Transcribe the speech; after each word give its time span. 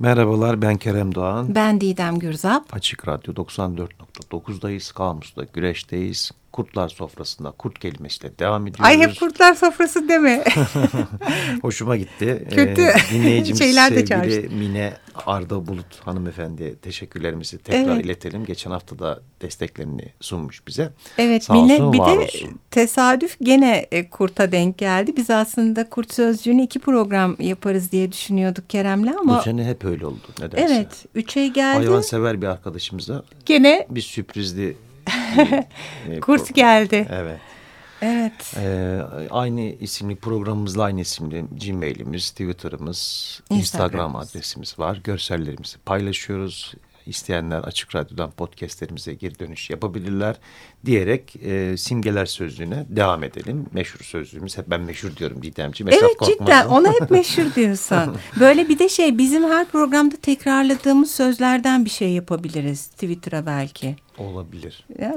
Merhabalar 0.00 0.62
ben 0.62 0.76
Kerem 0.76 1.14
Doğan. 1.14 1.54
Ben 1.54 1.80
Didem 1.80 2.18
Gürzap. 2.18 2.74
Açık 2.74 3.08
Radyo 3.08 3.34
94.9'dayız. 3.34 4.92
Kamus'ta 4.94 5.44
güreşteyiz. 5.52 6.30
Kurtlar 6.52 6.88
sofrasında 6.88 7.50
kurt 7.50 7.78
kelimesiyle 7.78 8.38
devam 8.38 8.66
ediyoruz. 8.66 8.84
Ay 8.84 8.98
hep 8.98 9.20
kurtlar 9.20 9.54
sofrası 9.54 10.08
deme. 10.08 10.44
Hoşuma 11.62 11.96
gitti. 11.96 12.46
Kötü 12.50 12.82
ee, 12.82 12.94
dinleyicimiz 13.12 13.58
şeyler 13.58 13.90
de 13.90 13.94
sevgili 13.94 14.08
çağrıştı. 14.08 14.50
Mine 14.56 14.92
Arda 15.26 15.66
Bulut 15.66 16.00
hanımefendi 16.06 16.76
teşekkürlerimizi 16.82 17.58
tekrar 17.58 17.94
Evet. 17.94 18.04
iletelim. 18.04 18.44
Geçen 18.44 18.70
hafta 18.70 18.98
da 18.98 19.20
desteklerini 19.42 20.04
sunmuş 20.20 20.66
bize. 20.66 20.92
Evet 21.18 21.44
Sağ 21.44 21.52
Mine 21.52 21.74
olsun, 21.74 21.92
bir 21.92 21.98
de 21.98 22.02
olsun. 22.02 22.60
tesadüf 22.70 23.36
gene 23.42 23.86
e, 23.92 24.10
kurta 24.10 24.52
denk 24.52 24.78
geldi. 24.78 25.16
Biz 25.16 25.30
aslında 25.30 25.88
kurt 25.88 26.14
sözcüğünü 26.14 26.62
iki 26.62 26.78
program 26.78 27.36
yaparız 27.38 27.92
diye 27.92 28.12
düşünüyorduk 28.12 28.70
Kerem'le 28.70 29.12
ama 29.20 29.38
Bu 29.38 29.42
sene 29.42 29.64
hep 29.64 29.84
öyle 29.84 30.06
oldu 30.06 30.26
nedense. 30.40 30.74
evet 30.74 31.04
üçe 31.14 31.46
geldi. 31.48 31.76
Hayvansever 31.78 32.42
bir 32.42 32.46
arkadaşımıza 32.46 33.22
Gene 33.46 33.86
bir 33.90 34.00
sürprizli 34.00 34.76
e, 36.10 36.20
kurt 36.20 36.50
pro- 36.50 36.54
geldi. 36.54 37.06
Evet. 37.10 37.40
Evet. 38.02 38.54
Ee, 38.56 39.00
aynı 39.30 39.60
isimli 39.60 40.16
programımızla 40.16 40.84
aynı 40.84 41.00
isimli 41.00 41.44
Gmail'imiz, 41.66 42.30
Twitter'ımız, 42.30 42.98
Instagram 43.50 43.58
Instagram'ımız. 43.60 44.30
adresimiz 44.30 44.78
var. 44.78 45.00
Görsellerimizi 45.04 45.78
paylaşıyoruz. 45.78 46.74
İsteyenler 47.06 47.58
Açık 47.58 47.94
Radyo'dan 47.94 48.30
podcastlerimize 48.30 49.14
geri 49.14 49.38
dönüş 49.38 49.70
yapabilirler 49.70 50.36
diyerek 50.84 51.36
e, 51.36 51.76
simgeler 51.76 52.26
sözlüğüne 52.26 52.86
devam 52.88 53.24
edelim. 53.24 53.66
Meşhur 53.72 54.04
sözlüğümüz. 54.04 54.58
Hep 54.58 54.70
ben 54.70 54.80
meşhur 54.80 55.16
diyorum 55.16 55.42
Didemciğim. 55.42 55.88
Esat 55.88 56.02
Evet 56.02 56.38
cidden 56.38 56.66
ona 56.66 56.88
hep 56.88 57.10
meşhur 57.10 57.44
diyorsun. 57.56 58.16
Böyle 58.40 58.68
bir 58.68 58.78
de 58.78 58.88
şey 58.88 59.18
bizim 59.18 59.44
her 59.44 59.68
programda 59.68 60.16
tekrarladığımız 60.16 61.10
sözlerden 61.10 61.84
bir 61.84 61.90
şey 61.90 62.12
yapabiliriz 62.12 62.86
Twitter'a 62.86 63.46
belki. 63.46 63.96
Olabilir. 64.18 64.86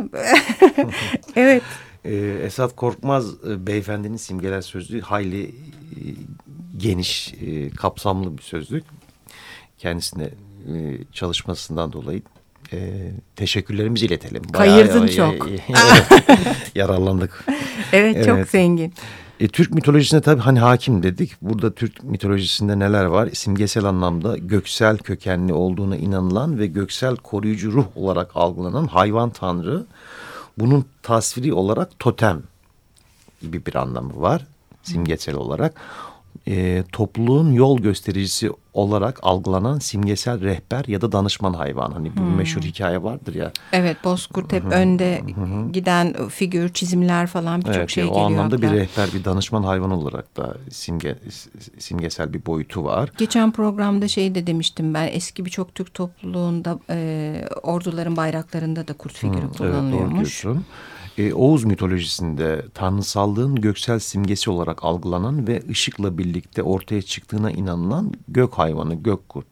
Evet. 1.35 1.63
Ee, 2.05 2.15
Esat 2.43 2.75
Korkmaz 2.75 3.45
e, 3.49 3.67
beyefendinin 3.67 4.17
simgeler 4.17 4.61
sözlüğü 4.61 5.01
hayli 5.01 5.43
e, 5.43 5.51
geniş, 6.77 7.33
e, 7.41 7.69
kapsamlı 7.69 8.37
bir 8.37 8.43
sözlük. 8.43 8.83
Kendisine 9.77 10.29
e, 10.67 10.97
çalışmasından 11.11 11.93
dolayı 11.93 12.21
e, 12.73 13.11
teşekkürlerimizi 13.35 14.05
iletelim. 14.05 14.43
Kayırdın 14.43 15.07
e, 15.07 15.11
çok. 15.11 15.49
e, 15.49 15.51
evet, 16.27 16.71
yararlandık. 16.75 17.45
Evet, 17.93 18.25
çok 18.25 18.47
zengin. 18.47 18.93
E, 19.39 19.47
Türk 19.47 19.73
mitolojisine 19.73 20.21
tabii 20.21 20.41
hani 20.41 20.59
hakim 20.59 21.03
dedik. 21.03 21.31
Burada 21.41 21.73
Türk 21.73 22.03
mitolojisinde 22.03 22.79
neler 22.79 23.05
var? 23.05 23.29
Simgesel 23.33 23.85
anlamda 23.85 24.37
göksel 24.37 24.97
kökenli 24.97 25.53
olduğuna 25.53 25.97
inanılan 25.97 26.59
ve 26.59 26.67
göksel 26.67 27.15
koruyucu 27.15 27.71
ruh 27.71 27.85
olarak 27.95 28.31
algılanan 28.35 28.87
hayvan 28.87 29.29
tanrı. 29.29 29.85
Bunun 30.57 30.85
tasviri 31.01 31.53
olarak 31.53 31.99
totem 31.99 32.43
gibi 33.41 33.65
bir 33.65 33.75
anlamı 33.75 34.21
var 34.21 34.45
simgesel 34.83 35.35
olarak. 35.35 35.73
E, 36.47 36.83
topluluğun 36.91 37.51
yol 37.51 37.79
göstericisi 37.79 38.51
olarak 38.73 39.19
algılanan 39.21 39.79
simgesel 39.79 40.41
rehber 40.41 40.85
ya 40.87 41.01
da 41.01 41.11
danışman 41.11 41.53
hayvan. 41.53 41.91
Hani 41.91 42.17
bu 42.17 42.21
meşhur 42.21 42.61
hikaye 42.61 43.03
vardır 43.03 43.35
ya. 43.35 43.51
Evet 43.73 43.97
Bozkurt 44.03 44.53
hep 44.53 44.65
önde 44.65 45.21
giden 45.71 46.29
figür, 46.29 46.69
çizimler 46.73 47.27
falan 47.27 47.59
birçok 47.61 47.75
Evet, 47.75 47.89
şey 47.89 48.03
o 48.03 48.07
geliyor. 48.07 48.25
anlamda 48.25 48.61
bir 48.61 48.71
rehber, 48.71 49.09
bir 49.13 49.23
danışman 49.25 49.63
hayvan 49.63 49.91
olarak 49.91 50.37
da 50.37 50.57
simge, 50.71 51.15
simgesel 51.79 52.33
bir 52.33 52.45
boyutu 52.45 52.83
var. 52.83 53.11
Geçen 53.17 53.51
programda 53.51 54.07
şey 54.07 54.35
de 54.35 54.47
demiştim 54.47 54.93
ben 54.93 55.07
eski 55.11 55.45
birçok 55.45 55.75
Türk 55.75 55.93
topluluğunda 55.93 56.79
e, 56.89 57.45
orduların 57.63 58.15
bayraklarında 58.17 58.87
da 58.87 58.93
kurt 58.93 59.13
figürü 59.13 59.37
Evet, 59.39 59.59
doğru 59.59 59.67
kullanılıyormuş. 59.71 60.19
diyorsun. 60.43 60.65
Ee, 61.17 61.33
Oğuz 61.33 61.63
mitolojisinde 61.63 62.65
tanrısallığın 62.73 63.55
göksel 63.55 63.99
simgesi 63.99 64.49
olarak 64.49 64.83
algılanan 64.83 65.47
ve 65.47 65.63
ışıkla 65.69 66.17
birlikte 66.17 66.63
ortaya 66.63 67.01
çıktığına 67.01 67.51
inanılan 67.51 68.13
gök 68.27 68.53
hayvanı, 68.53 68.95
gökkurt. 68.95 69.45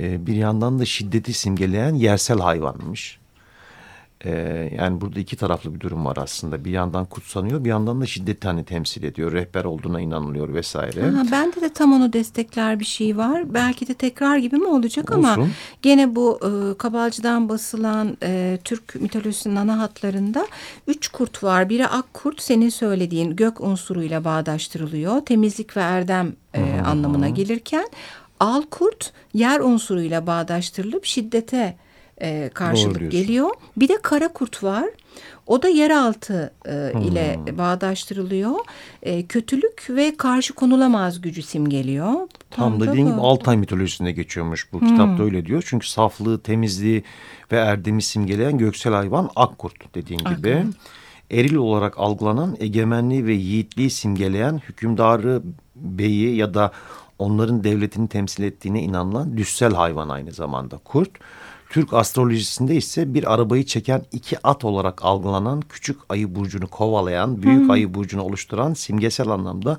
Ee, 0.00 0.26
bir 0.26 0.34
yandan 0.34 0.78
da 0.78 0.84
şiddeti 0.84 1.32
simgeleyen 1.32 1.94
yersel 1.94 2.38
hayvanmış. 2.38 3.18
Ee, 4.24 4.70
yani 4.78 5.00
burada 5.00 5.20
iki 5.20 5.36
taraflı 5.36 5.74
bir 5.74 5.80
durum 5.80 6.04
var 6.04 6.16
aslında. 6.16 6.64
Bir 6.64 6.70
yandan 6.70 7.04
kutsanıyor, 7.04 7.64
bir 7.64 7.68
yandan 7.68 8.00
da 8.00 8.06
şiddeti 8.06 8.48
hani 8.48 8.64
temsil 8.64 9.02
ediyor. 9.02 9.32
Rehber 9.32 9.64
olduğuna 9.64 10.00
inanılıyor 10.00 10.54
vesaire. 10.54 11.02
Aha, 11.02 11.24
bende 11.32 11.60
de 11.60 11.72
tam 11.72 11.92
onu 11.92 12.12
destekler 12.12 12.80
bir 12.80 12.84
şey 12.84 13.16
var. 13.16 13.54
Belki 13.54 13.88
de 13.88 13.94
tekrar 13.94 14.36
gibi 14.36 14.56
mi 14.56 14.66
olacak 14.66 15.12
ama 15.12 15.30
Olsun. 15.30 15.50
gene 15.82 16.16
bu 16.16 16.40
e, 16.42 16.78
Kabalcı'dan 16.78 17.48
basılan 17.48 18.16
e, 18.22 18.58
Türk 18.64 18.94
mitolojisinin 18.94 19.56
ana 19.56 19.78
hatlarında 19.78 20.46
üç 20.86 21.08
kurt 21.08 21.44
var. 21.44 21.68
Biri 21.68 21.86
ak 21.86 22.14
kurt 22.14 22.42
senin 22.42 22.68
söylediğin 22.68 23.36
gök 23.36 23.60
unsuruyla 23.60 24.24
bağdaştırılıyor. 24.24 25.20
Temizlik 25.20 25.76
ve 25.76 25.80
erdem 25.80 26.32
e, 26.54 26.80
anlamına 26.86 27.28
gelirken 27.28 27.88
al 28.40 28.62
kurt 28.70 29.12
yer 29.34 29.60
unsuruyla 29.60 30.26
bağdaştırılıp 30.26 31.04
şiddete 31.04 31.76
e, 32.20 32.50
karşılık 32.54 33.12
geliyor. 33.12 33.50
Bir 33.76 33.88
de 33.88 33.98
kara 34.02 34.28
kurt 34.32 34.62
var. 34.62 34.84
O 35.46 35.62
da 35.62 35.68
yeraltı 35.68 36.52
e, 36.66 36.92
ile 37.04 37.38
bağdaştırılıyor. 37.58 38.54
E, 39.02 39.26
kötülük 39.26 39.86
ve 39.90 40.16
karşı 40.16 40.54
konulamaz 40.54 41.20
gücü 41.20 41.42
simgeliyor. 41.42 42.14
Tam 42.50 42.80
da 42.80 42.86
da 42.86 42.90
dediğin 42.90 43.06
bu. 43.06 43.10
gibi 43.10 43.20
Altay 43.20 43.56
mitolojisine 43.56 44.12
geçiyormuş 44.12 44.72
bu 44.72 44.80
kitapta 44.80 45.22
öyle 45.22 45.46
diyor. 45.46 45.64
Çünkü 45.66 45.88
saflığı, 45.88 46.40
temizliği 46.42 47.04
ve 47.52 47.56
erdemi 47.56 48.02
simgeleyen 48.02 48.58
göksel 48.58 48.92
hayvan 48.92 49.30
akkurt 49.36 49.94
dediğin 49.94 50.20
gibi. 50.36 50.64
Eril 51.30 51.54
olarak 51.54 51.98
algılanan 51.98 52.56
egemenliği 52.60 53.26
ve 53.26 53.32
yiğitliği 53.32 53.90
simgeleyen 53.90 54.60
hükümdarı, 54.68 55.42
beyi 55.76 56.36
ya 56.36 56.54
da 56.54 56.72
onların 57.18 57.64
devletini 57.64 58.08
temsil 58.08 58.42
ettiğine 58.42 58.82
inanılan 58.82 59.36
düssel 59.36 59.74
hayvan 59.74 60.08
aynı 60.08 60.32
zamanda 60.32 60.78
kurt. 60.84 61.10
Türk 61.70 61.94
astrolojisinde 61.94 62.76
ise 62.76 63.14
bir 63.14 63.34
arabayı 63.34 63.66
çeken 63.66 64.02
iki 64.12 64.46
at 64.46 64.64
olarak 64.64 65.04
algılanan 65.04 65.60
küçük 65.68 65.96
ayı 66.08 66.34
burcunu 66.34 66.66
kovalayan, 66.66 67.42
büyük 67.42 67.70
ayı 67.70 67.94
burcunu 67.94 68.22
oluşturan 68.22 68.74
simgesel 68.74 69.28
anlamda 69.28 69.76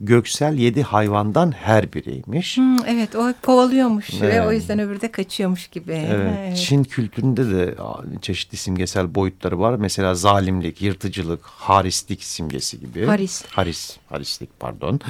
göksel 0.00 0.54
yedi 0.54 0.82
hayvandan 0.82 1.52
her 1.52 1.92
biriymiş. 1.92 2.56
Hmm, 2.56 2.76
evet 2.86 3.14
o 3.16 3.32
kovalıyormuş 3.42 4.20
ve 4.22 4.26
Evet. 4.26 4.46
o 4.46 4.52
yüzden 4.52 4.78
öbürü 4.78 5.00
de 5.00 5.10
kaçıyormuş 5.10 5.68
gibi. 5.68 5.92
Evet. 5.92 6.38
Evet. 6.38 6.56
Çin 6.56 6.84
kültüründe 6.84 7.50
de 7.50 7.74
çeşitli 8.22 8.56
simgesel 8.56 9.14
boyutları 9.14 9.60
var. 9.60 9.74
Mesela 9.74 10.14
zalimlik, 10.14 10.82
yırtıcılık, 10.82 11.40
harislik 11.44 12.24
simgesi 12.24 12.80
gibi. 12.80 13.06
Haris. 13.06 13.44
Haris, 13.50 13.96
harislik 14.08 14.60
pardon. 14.60 15.00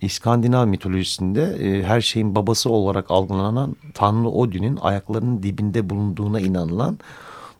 İskandinav 0.00 0.66
mitolojisinde 0.66 1.42
e, 1.60 1.82
her 1.82 2.00
şeyin 2.00 2.34
babası 2.34 2.70
olarak 2.70 3.10
algılanan 3.10 3.76
Tanrı 3.94 4.28
Odin'in 4.28 4.76
ayaklarının 4.76 5.42
dibinde 5.42 5.90
bulunduğuna 5.90 6.40
inanılan 6.40 6.98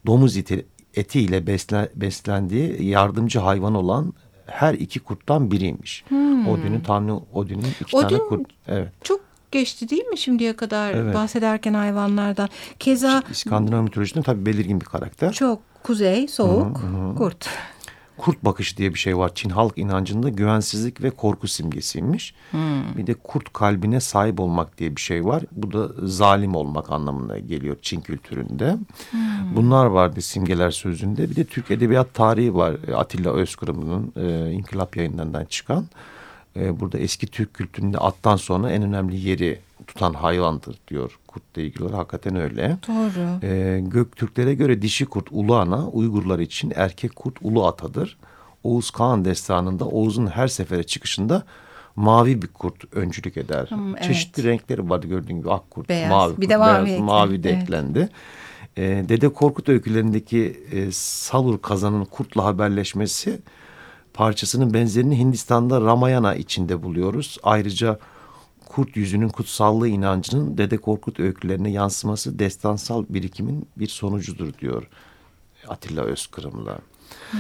domuz 0.07 0.37
eti, 0.37 0.67
etiyle 0.95 1.47
besle, 1.47 1.89
beslendiği 1.97 2.85
yardımcı 2.89 3.39
hayvan 3.39 3.75
olan 3.75 4.13
her 4.47 4.75
iki 4.75 5.01
kurttan 5.01 5.51
biriymiş. 5.51 6.05
Odin'in 6.51 6.81
Tanrı 6.81 7.15
Odin'in 7.33 7.67
iki 7.81 7.91
tane 7.93 8.09
Hmm. 8.09 8.17
Odin- 8.17 8.29
kurt. 8.29 8.47
Evet. 8.69 8.89
Çok 9.05 9.21
geçti 9.53 9.89
değil 9.89 10.05
mi 10.05 10.19
şimdiye 10.19 10.57
kadar 10.57 10.95
Evet. 10.95 11.15
bahsederken 11.15 11.75
hayvanlardan. 11.75 12.49
Keza 12.79 13.23
İskandinav 13.31 13.83
mitolojisinde 13.83 14.23
tabii 14.25 14.47
belirgin 14.47 14.81
bir 14.81 14.87
karakter. 14.87 15.33
çok 15.33 15.59
kuzey, 15.83 16.29
soğuk, 16.29 16.81
kurt. 17.19 17.49
Kurt 18.21 18.45
bakışı 18.45 18.77
diye 18.77 18.95
bir 18.95 18.99
şey 18.99 19.17
var. 19.17 19.35
Çin 19.35 19.51
halk 19.51 19.79
inancında 19.79 20.29
güvensizlik 20.29 21.03
ve 21.03 21.11
korku 21.11 21.49
simgesiymiş. 21.49 22.35
Bir 22.97 23.07
de 23.07 23.15
kurt 23.15 23.53
kalbine 23.53 24.01
sahip 24.01 24.41
olmak 24.41 24.79
diye 24.79 24.97
bir 24.97 25.01
şey 25.01 25.25
var. 25.25 25.43
Bu 25.53 25.73
da 25.73 26.07
zalim 26.07 26.55
olmak 26.55 26.91
anlamına 26.91 27.39
geliyor 27.39 27.77
Çin 27.83 28.01
kültüründe. 28.01 28.77
Bunlar 29.57 29.87
vardı 29.87 30.21
simgeler 30.21 30.71
sözünde. 30.71 31.31
Bir 31.31 31.37
de 31.37 31.45
Türk 31.45 31.71
Edebiyat 31.71 32.15
Tarihi 32.15 32.55
var. 32.55 32.77
Atilla 32.97 33.33
Özkırım'ın 33.33 34.13
e, 34.17 34.53
İnkılap 34.53 34.97
yayınlarından 34.97 35.45
çıkan. 35.45 35.87
E, 36.57 36.81
burada 36.81 36.99
eski 36.99 37.27
Türk 37.27 37.55
kültüründe 37.55 37.99
attan 37.99 38.37
sonra 38.37 38.71
en 38.71 38.83
önemli 38.83 39.17
yeri 39.29 39.61
tutan 39.95 40.15
hayvandır 40.15 40.77
diyor 40.89 41.19
kurtla 41.27 41.63
ilgili 41.63 41.85
olarak. 41.85 41.99
Hakikaten 41.99 42.37
öyle. 42.37 42.79
Doğru. 42.89 43.47
Ee, 43.47 43.81
Göktürklere 43.81 44.55
göre 44.55 44.83
dişi 44.83 45.07
kurt 45.07 45.27
ulu 45.31 45.57
ana, 45.57 45.89
Uygurlar 45.89 46.39
için 46.39 46.73
erkek 46.77 47.17
kurt 47.17 47.37
ulu 47.43 47.67
atadır. 47.67 48.19
Oğuz 48.65 48.91
Kağan 48.91 49.25
destanında 49.25 49.85
Oğuz'un 49.85 50.27
her 50.27 50.49
sefere 50.49 50.83
çıkışında 50.83 51.43
mavi 51.97 52.43
bir 52.43 52.49
kurt 52.49 52.95
öncülük 52.95 53.37
eder. 53.37 53.67
Hmm, 53.67 53.97
evet. 53.97 54.05
Çeşitli 54.05 54.45
renkleri 54.45 54.91
vardı 54.91 55.07
gördüğün 55.07 55.37
gibi 55.37 55.51
ak 55.51 55.71
kurt, 55.71 55.89
Beyaz, 55.89 56.11
mavi 56.11 56.31
bir 56.31 56.37
kurt, 56.37 56.51
de 56.51 56.57
mavi 56.57 56.87
beyaz, 56.87 57.01
mavi 57.01 57.43
de 57.43 57.51
evet. 57.51 57.63
eklendi. 57.63 58.09
Ee, 58.77 59.05
Dede 59.09 59.29
Korkut 59.29 59.69
öykülerindeki 59.69 60.63
e, 60.73 60.93
Salur 60.93 61.63
kazanın 61.63 62.05
kurtla 62.05 62.45
haberleşmesi 62.45 63.41
parçasının 64.15 64.75
benzerini 64.75 65.19
Hindistan'da 65.19 65.81
Ramayana 65.81 66.35
içinde 66.35 66.83
buluyoruz. 66.83 67.39
Ayrıca 67.43 67.99
kurt 68.71 68.97
yüzünün 68.97 69.29
kutsallığı 69.29 69.89
inancının 69.89 70.59
Dede 70.59 70.77
Korkut 70.77 71.21
öykülerine 71.21 71.71
yansıması 71.71 72.39
destansal 72.39 73.05
birikimin 73.09 73.69
bir 73.77 73.87
sonucudur 73.87 74.55
diyor 74.55 74.89
Atilla 75.69 76.03
Özkırım'la. 76.03 76.79
Hmm. 77.31 77.39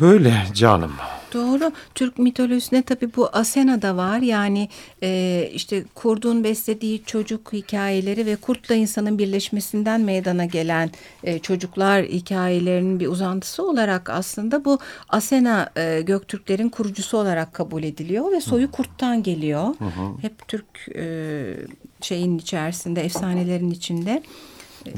Böyle 0.00 0.44
canım. 0.54 0.92
Doğru. 1.32 1.72
Türk 1.94 2.18
mitolojisinde 2.18 2.82
tabii 2.82 3.10
bu 3.16 3.28
Asena 3.32 3.82
da 3.82 3.96
var. 3.96 4.18
Yani 4.18 4.68
e, 5.02 5.50
işte 5.52 5.84
kurdun 5.94 6.44
beslediği 6.44 7.04
çocuk 7.04 7.52
hikayeleri 7.52 8.26
ve 8.26 8.36
kurtla 8.36 8.74
insanın 8.74 9.18
birleşmesinden 9.18 10.00
meydana 10.00 10.44
gelen 10.44 10.90
e, 11.24 11.38
çocuklar 11.38 12.04
hikayelerinin 12.04 13.00
bir 13.00 13.06
uzantısı 13.06 13.68
olarak 13.68 14.10
aslında 14.10 14.64
bu 14.64 14.78
Asena 15.08 15.70
e, 15.76 16.02
Göktürklerin 16.02 16.68
kurucusu 16.68 17.18
olarak 17.18 17.54
kabul 17.54 17.82
ediliyor 17.82 18.32
ve 18.32 18.40
soyu 18.40 18.70
kurttan 18.70 19.22
geliyor. 19.22 19.62
Hı 19.78 19.84
hı. 19.84 20.22
Hep 20.22 20.48
Türk 20.48 20.88
e, 20.94 21.44
şeyin 22.00 22.38
içerisinde, 22.38 23.04
efsanelerin 23.04 23.70
içinde. 23.70 24.22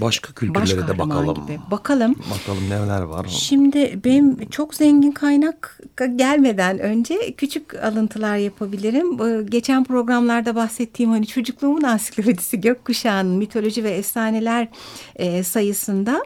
Başka 0.01 0.33
kültürlere 0.33 0.81
Baş 0.83 0.89
de 0.89 0.99
bakalım. 0.99 1.47
Gibi. 1.47 1.59
Bakalım. 1.71 2.15
Bakalım 2.31 2.71
neler 2.71 3.03
var. 3.03 3.27
Şimdi 3.29 4.01
benim 4.05 4.49
çok 4.51 4.75
zengin 4.75 5.13
kaynak 5.13 5.81
gelmeden 6.17 6.79
önce 6.79 7.35
küçük 7.37 7.75
alıntılar 7.75 8.37
yapabilirim. 8.37 9.19
Geçen 9.47 9.85
programlarda 9.85 10.55
bahsettiğim 10.55 11.11
hani 11.11 11.27
çocukluğumun 11.27 11.83
ansiklopedisi 11.83 12.61
gökkuşağının 12.61 13.37
mitoloji 13.37 13.85
ve 13.85 13.91
efsaneler 13.91 14.69
e, 15.17 15.43
sayısında 15.43 16.25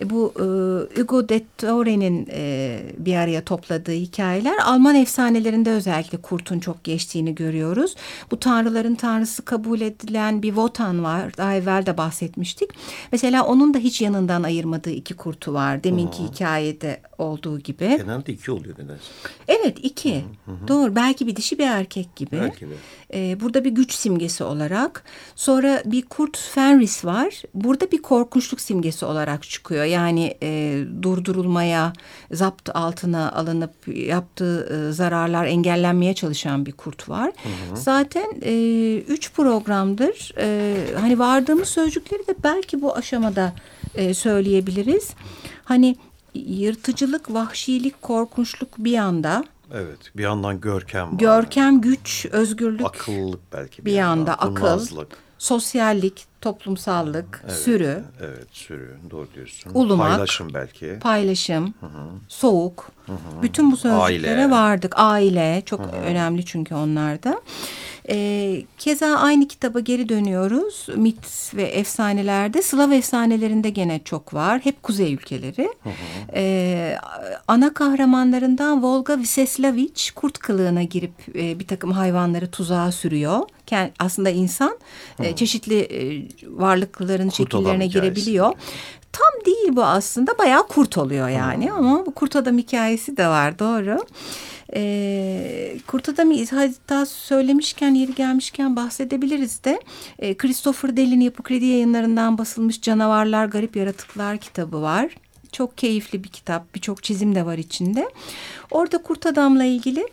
e, 0.00 0.10
bu 0.10 0.32
e, 0.36 0.44
Hugo 1.00 1.28
de 1.28 1.42
Tore'nin 1.58 2.28
e, 2.32 2.78
bir 2.98 3.16
araya 3.16 3.44
topladığı 3.44 3.92
hikayeler 3.92 4.58
Alman 4.64 4.94
efsanelerinde 4.94 5.70
özellikle 5.70 6.18
kurtun 6.18 6.60
çok 6.60 6.84
geçtiğini 6.84 7.34
görüyoruz. 7.34 7.94
Bu 8.30 8.40
tanrıların 8.40 8.94
tanrısı 8.94 9.44
kabul 9.44 9.80
edilen 9.80 10.42
bir 10.42 10.48
Wotan 10.48 11.04
var. 11.04 11.36
Daha 11.36 11.54
evvel 11.54 11.86
de 11.86 11.96
bahsetmiştik. 11.96 12.70
Mesela 13.12 13.46
onun 13.46 13.74
da 13.74 13.78
hiç 13.78 14.00
yanından 14.00 14.42
ayırmadığı 14.42 14.90
iki 14.90 15.14
kurtu 15.14 15.54
var. 15.54 15.84
Deminki 15.84 16.18
hmm. 16.18 16.26
hikayede 16.26 17.00
olduğu 17.18 17.58
gibi. 17.58 17.96
Genelde 17.96 18.32
iki 18.32 18.50
oluyor 18.50 18.74
nedense. 18.78 19.02
Evet 19.48 19.78
iki. 19.82 20.24
Hı 20.44 20.52
hı. 20.52 20.68
Doğru. 20.68 20.96
Belki 20.96 21.26
bir 21.26 21.36
dişi 21.36 21.58
bir 21.58 21.66
erkek 21.66 22.16
gibi. 22.16 22.40
Belki 22.40 22.66
de. 22.66 22.74
Ee, 23.14 23.40
burada 23.40 23.64
bir 23.64 23.70
güç 23.70 23.92
simgesi 23.92 24.44
olarak. 24.44 25.04
Sonra 25.34 25.82
bir 25.84 26.02
kurt 26.02 26.38
Fenris 26.38 27.04
var. 27.04 27.42
Burada 27.54 27.90
bir 27.90 28.02
korkunçluk 28.02 28.60
simgesi 28.60 29.04
olarak 29.04 29.42
çıkıyor. 29.42 29.84
Yani 29.84 30.34
e, 30.42 30.80
durdurulmaya, 31.02 31.92
zapt 32.32 32.70
altına 32.74 33.32
alınıp 33.32 33.74
yaptığı 33.86 34.88
e, 34.88 34.92
zararlar 34.92 35.46
engellenmeye 35.46 36.14
çalışan 36.14 36.66
bir 36.66 36.72
kurt 36.72 37.08
var. 37.08 37.26
Hı 37.26 37.72
hı. 37.72 37.76
Zaten 37.76 38.26
e, 38.42 38.54
üç 38.98 39.32
programdır. 39.32 40.32
E, 40.38 40.76
hani 41.00 41.18
vardığımız 41.18 41.68
sözcükleri 41.68 42.26
de 42.26 42.34
belki 42.44 42.82
bu 42.82 42.89
aşamada 42.96 43.52
e, 43.94 44.14
söyleyebiliriz. 44.14 45.10
Hani 45.64 45.96
yırtıcılık, 46.34 47.34
vahşilik, 47.34 48.02
korkunçluk 48.02 48.68
bir 48.78 48.90
yanda. 48.90 49.44
Evet, 49.74 49.98
bir 50.16 50.22
yandan 50.22 50.60
görkem 50.60 51.12
var. 51.12 51.18
Görkem, 51.18 51.80
güç, 51.80 52.26
özgürlük. 52.32 52.86
Akıllılık 52.86 53.40
belki 53.52 53.78
bir, 53.78 53.86
bir 53.86 53.96
yanda. 53.96 54.34
Akıl, 54.34 54.86
sosyallik, 55.38 56.26
toplumsallık, 56.40 57.42
evet, 57.44 57.56
sürü. 57.56 58.04
Evet, 58.20 58.46
sürü. 58.52 58.96
Doğru 59.10 59.28
diyorsun. 59.34 59.70
Ulumak. 59.74 60.10
Paylaşım 60.10 60.54
belki. 60.54 60.98
Paylaşım, 61.00 61.74
hı 61.80 61.86
hı. 61.86 62.06
soğuk. 62.28 62.90
Hı 63.06 63.12
hı. 63.12 63.42
Bütün 63.42 63.72
bu 63.72 63.76
sözcüklere 63.76 64.40
Aile. 64.40 64.50
vardık. 64.50 64.94
Aile 64.96 65.62
çok 65.66 65.80
hı 65.80 65.84
hı. 65.84 65.96
önemli 65.96 66.44
çünkü 66.44 66.74
onlarda. 66.74 67.40
E, 68.08 68.62
keza 68.78 69.06
aynı 69.06 69.48
kitaba 69.48 69.80
geri 69.80 70.08
dönüyoruz. 70.08 70.86
Mit 70.96 71.54
ve 71.54 71.62
efsanelerde. 71.62 72.62
Slav 72.62 72.90
efsanelerinde 72.90 73.70
gene 73.70 74.00
çok 74.04 74.34
var. 74.34 74.60
Hep 74.64 74.82
kuzey 74.82 75.14
ülkeleri. 75.14 75.68
Hı 75.82 75.88
hı. 75.88 75.92
E, 76.34 76.96
ana 77.48 77.74
kahramanlarından 77.74 78.82
Volga 78.82 79.18
Viseslavich 79.18 80.10
kurt 80.14 80.38
kılığına 80.38 80.82
girip 80.82 81.12
e, 81.34 81.58
bir 81.58 81.66
takım 81.66 81.92
hayvanları 81.92 82.50
tuzağa 82.50 82.92
sürüyor. 82.92 83.40
Kend, 83.66 83.90
aslında 83.98 84.30
insan 84.30 84.78
e, 85.22 85.36
çeşitli 85.36 85.80
e, 85.80 86.28
varlıkların 86.46 87.28
kurt 87.28 87.36
şekillerine 87.36 87.86
girebiliyor. 87.86 88.52
Tam 89.12 89.44
değil 89.46 89.76
bu 89.76 89.84
aslında 89.84 90.38
bayağı 90.38 90.68
kurt 90.68 90.98
oluyor 90.98 91.28
yani 91.28 91.70
hmm. 91.70 91.76
ama 91.76 92.06
bu 92.06 92.14
kurt 92.14 92.36
adam 92.36 92.58
hikayesi 92.58 93.16
de 93.16 93.26
var 93.26 93.58
doğru. 93.58 93.98
E, 94.74 95.76
Kurt 95.86 96.08
Adam'ı 96.08 96.46
hatta 96.50 97.06
söylemişken 97.06 97.94
yeri 97.94 98.14
gelmişken 98.14 98.76
bahsedebiliriz 98.76 99.64
de 99.64 99.80
e, 100.18 100.34
Christopher 100.34 100.96
Dell'in 100.96 101.20
Yapı 101.20 101.42
Kredi 101.42 101.64
yayınlarından 101.64 102.38
basılmış 102.38 102.80
Canavarlar 102.82 103.46
Garip 103.46 103.76
Yaratıklar 103.76 104.38
kitabı 104.38 104.82
var. 104.82 105.14
Çok 105.52 105.78
keyifli 105.78 106.24
bir 106.24 106.28
kitap 106.28 106.74
birçok 106.74 107.02
çizim 107.02 107.34
de 107.34 107.46
var 107.46 107.58
içinde. 107.58 108.10
Orada 108.70 109.02
Kurt 109.02 109.26
Adam'la 109.26 109.64
ilgili... 109.64 110.08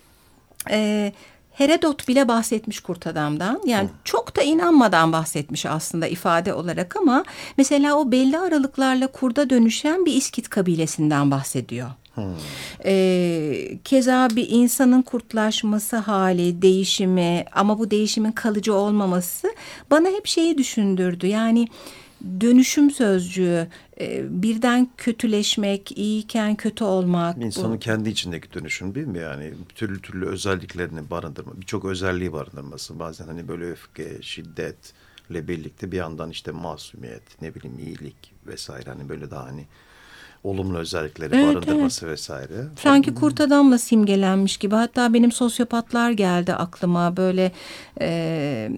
E, 0.69 1.13
Herodot 1.57 2.07
bile 2.07 2.27
bahsetmiş 2.27 2.79
kurt 2.79 3.07
adamdan. 3.07 3.61
Yani 3.65 3.87
Hı. 3.87 3.91
çok 4.03 4.35
da 4.35 4.41
inanmadan 4.41 5.11
bahsetmiş 5.11 5.65
aslında 5.65 6.07
ifade 6.07 6.53
olarak 6.53 6.95
ama 6.95 7.23
mesela 7.57 7.95
o 7.95 8.11
belli 8.11 8.39
aralıklarla 8.39 9.07
kurda 9.07 9.49
dönüşen 9.49 10.05
bir 10.05 10.13
İskit 10.13 10.49
kabilesinden 10.49 11.31
bahsediyor. 11.31 11.89
Ee, 12.85 13.79
keza 13.83 14.29
bir 14.35 14.47
insanın 14.49 15.01
kurtlaşması 15.01 15.97
hali, 15.97 16.61
değişimi 16.61 17.45
ama 17.51 17.79
bu 17.79 17.91
değişimin 17.91 18.31
kalıcı 18.31 18.73
olmaması 18.73 19.47
bana 19.91 20.07
hep 20.07 20.27
şeyi 20.27 20.57
düşündürdü. 20.57 21.27
Yani 21.27 21.67
dönüşüm 22.41 22.91
sözcüğü 22.91 23.67
e, 23.99 24.25
birden 24.43 24.89
kötüleşmek, 24.97 25.97
iyiyken 25.97 26.55
kötü 26.55 26.83
olmak. 26.83 27.37
İnsanın 27.37 27.75
bu. 27.75 27.79
kendi 27.79 28.09
içindeki 28.09 28.53
dönüşüm 28.53 28.95
değil 28.95 29.07
mi? 29.07 29.19
Yani 29.19 29.53
türlü 29.75 30.01
türlü 30.01 30.25
özelliklerini 30.25 31.09
barındırma, 31.09 31.61
birçok 31.61 31.85
özelliği 31.85 32.33
barındırması. 32.33 32.99
Bazen 32.99 33.27
hani 33.27 33.47
böyle 33.47 33.71
öfke, 33.71 34.21
şiddetle 34.21 35.47
birlikte 35.47 35.91
bir 35.91 35.97
yandan 35.97 36.29
işte 36.29 36.51
masumiyet, 36.51 37.41
ne 37.41 37.55
bileyim 37.55 37.79
iyilik 37.79 38.33
vesaire 38.47 38.89
hani 38.89 39.09
böyle 39.09 39.31
daha 39.31 39.45
hani 39.45 39.65
olumlu 40.43 40.77
özellikleri 40.77 41.35
evet, 41.35 41.55
barındırması 41.55 42.05
evet. 42.05 42.13
vesaire. 42.13 42.65
Sanki 42.79 43.13
kurt 43.13 43.41
adamla 43.41 43.77
simgelenmiş 43.77 44.57
gibi. 44.57 44.75
Hatta 44.75 45.13
benim 45.13 45.31
sosyopatlar 45.31 46.11
geldi 46.11 46.53
aklıma. 46.53 47.17
Böyle 47.17 47.51
e, 48.01 48.69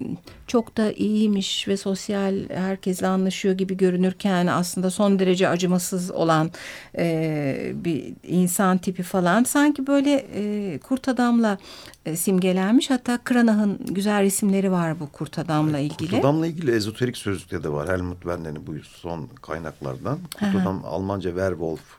çok 0.50 0.76
da 0.76 0.92
iyiymiş 0.92 1.68
ve 1.68 1.76
sosyal 1.76 2.48
herkesle 2.48 3.06
anlaşıyor 3.06 3.54
gibi 3.54 3.76
görünürken 3.76 4.46
aslında 4.46 4.90
son 4.90 5.18
derece 5.18 5.48
acımasız 5.48 6.10
olan 6.10 6.50
e, 6.98 7.72
bir 7.74 8.14
insan 8.22 8.78
tipi 8.78 9.02
falan. 9.02 9.44
Sanki 9.44 9.86
böyle 9.86 10.26
e, 10.34 10.78
kurt 10.78 11.08
adamla 11.08 11.58
e, 12.06 12.16
simgelenmiş. 12.16 12.90
Hatta 12.90 13.18
Kranach'ın 13.24 13.78
güzel 13.86 14.22
resimleri 14.22 14.72
var 14.72 15.00
bu 15.00 15.12
kurt 15.12 15.38
adamla 15.38 15.78
ilgili. 15.78 16.10
Kurt 16.10 16.20
adamla 16.20 16.46
ilgili 16.46 16.70
ezoterik 16.70 17.16
sözlükte 17.16 17.62
de 17.62 17.68
var. 17.68 17.88
Helmut 17.88 18.22
Wenner'in 18.22 18.66
bu 18.66 18.72
son 18.84 19.28
kaynaklardan. 19.42 20.18
Kurt 20.38 20.54
Aha. 20.54 20.58
adam 20.58 20.84
Almanca 20.84 21.30
werewolf. 21.30 21.98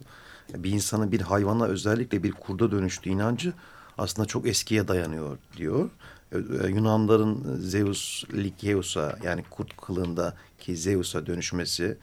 Bir 0.58 0.72
insanın 0.72 1.12
bir 1.12 1.22
hayvana 1.22 1.66
özellikle 1.66 2.24
bir 2.24 2.32
kurda 2.32 2.72
dönüştüğü 2.72 3.10
inancı 3.10 3.54
aslında 3.98 4.28
çok 4.28 4.48
eskiye 4.48 4.88
dayanıyor 4.88 5.38
diyor. 5.58 5.90
E, 6.32 6.68
Yunanların 6.68 7.58
Zeus 7.60 8.24
Likeus'a 8.34 9.18
yani 9.24 9.44
kurt 9.50 9.78
kılığındaki 9.78 10.78
Zeus'a 10.78 11.26
dönüşmesi 11.26 11.98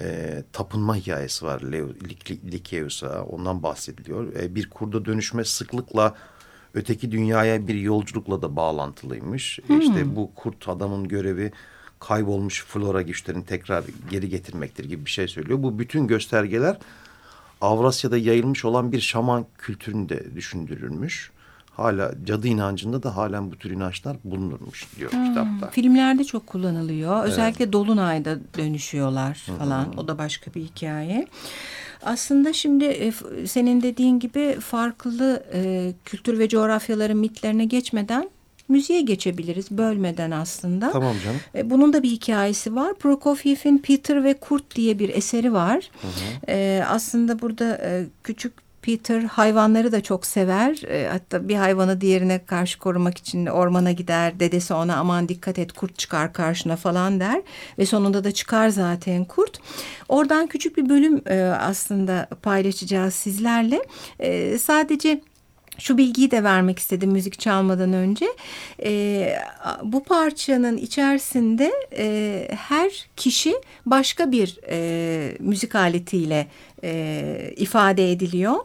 e, 0.00 0.42
tapınma 0.52 0.96
hikayesi 0.96 1.44
var 1.44 1.62
Likeus'a 2.52 3.24
ondan 3.24 3.62
bahsediliyor. 3.62 4.34
E, 4.34 4.54
bir 4.54 4.70
kurda 4.70 5.04
dönüşme 5.04 5.44
sıklıkla 5.44 6.14
öteki 6.74 7.12
dünyaya 7.12 7.68
bir 7.68 7.74
yolculukla 7.74 8.42
da 8.42 8.56
bağlantılıymış. 8.56 9.58
Hmm. 9.66 9.80
İşte 9.80 10.16
bu 10.16 10.34
kurt 10.34 10.68
adamın 10.68 11.08
görevi 11.08 11.52
kaybolmuş 12.00 12.64
flora 12.64 13.02
güçlerini 13.02 13.44
tekrar 13.44 13.84
geri 14.10 14.28
getirmektir 14.28 14.84
gibi 14.84 15.04
bir 15.04 15.10
şey 15.10 15.28
söylüyor. 15.28 15.62
Bu 15.62 15.78
bütün 15.78 16.06
göstergeler 16.06 16.78
Avrasya'da 17.60 18.18
yayılmış 18.18 18.64
olan 18.64 18.92
bir 18.92 19.00
şaman 19.00 19.46
kültüründe 19.58 20.34
düşündürülmüş 20.34 21.30
hala 21.76 22.12
cadı 22.24 22.48
inancında 22.48 23.02
da 23.02 23.16
halen 23.16 23.50
bu 23.50 23.56
tür 23.56 23.70
inançlar 23.70 24.16
bulunurmuş 24.24 24.86
diyor 24.98 25.12
hmm, 25.12 25.28
kitapta. 25.28 25.70
Filmlerde 25.70 26.24
çok 26.24 26.46
kullanılıyor. 26.46 27.24
Özellikle 27.24 27.64
evet. 27.64 27.72
Dolunay'da 27.72 28.38
dönüşüyorlar 28.58 29.34
falan. 29.58 29.84
-hı. 29.84 30.00
O 30.00 30.08
da 30.08 30.18
başka 30.18 30.54
bir 30.54 30.60
hikaye. 30.60 31.26
Aslında 32.02 32.52
şimdi 32.52 32.84
e, 32.84 33.12
senin 33.46 33.82
dediğin 33.82 34.18
gibi 34.18 34.56
farklı 34.60 35.44
e, 35.52 35.92
kültür 36.04 36.38
ve 36.38 36.48
coğrafyaların 36.48 37.18
mitlerine 37.18 37.64
geçmeden 37.64 38.30
müziğe 38.68 39.00
geçebiliriz 39.00 39.70
bölmeden 39.70 40.30
aslında. 40.30 40.92
Tamam 40.92 41.16
canım. 41.24 41.40
E, 41.54 41.70
bunun 41.70 41.92
da 41.92 42.02
bir 42.02 42.10
hikayesi 42.10 42.74
var. 42.74 42.94
Prokofiev'in 42.94 43.78
Peter 43.78 44.24
ve 44.24 44.34
Kurt 44.34 44.76
diye 44.76 44.98
bir 44.98 45.08
eseri 45.08 45.52
var. 45.52 45.90
Hı 46.02 46.08
hı. 46.08 46.52
E, 46.52 46.84
aslında 46.88 47.40
burada 47.40 47.78
e, 47.82 48.06
küçük 48.24 48.65
Peter 48.86 49.22
hayvanları 49.22 49.92
da 49.92 50.02
çok 50.02 50.26
sever. 50.26 50.82
E, 50.88 51.08
hatta 51.08 51.48
bir 51.48 51.54
hayvanı 51.54 52.00
diğerine 52.00 52.44
karşı 52.44 52.78
korumak 52.78 53.18
için 53.18 53.46
ormana 53.46 53.92
gider. 53.92 54.40
Dedesi 54.40 54.74
ona 54.74 54.96
aman 54.96 55.28
dikkat 55.28 55.58
et 55.58 55.72
kurt 55.72 55.98
çıkar 55.98 56.32
karşına 56.32 56.76
falan 56.76 57.20
der. 57.20 57.42
Ve 57.78 57.86
sonunda 57.86 58.24
da 58.24 58.32
çıkar 58.32 58.68
zaten 58.68 59.24
kurt. 59.24 59.58
Oradan 60.08 60.46
küçük 60.46 60.76
bir 60.76 60.88
bölüm 60.88 61.22
e, 61.26 61.40
aslında 61.42 62.28
paylaşacağız 62.42 63.14
sizlerle. 63.14 63.82
E, 64.18 64.58
sadece 64.58 65.20
şu 65.78 65.98
bilgiyi 65.98 66.30
de 66.30 66.44
vermek 66.44 66.78
istedim 66.78 67.10
müzik 67.10 67.40
çalmadan 67.40 67.92
önce. 67.92 68.26
E, 68.82 69.32
bu 69.82 70.04
parçanın 70.04 70.76
içerisinde 70.76 71.72
e, 71.98 72.48
her 72.68 73.08
kişi 73.16 73.54
başka 73.86 74.32
bir 74.32 74.58
e, 74.68 75.36
müzik 75.40 75.74
aletiyle 75.74 76.46
e, 76.84 77.52
ifade 77.56 78.12
ediliyor. 78.12 78.56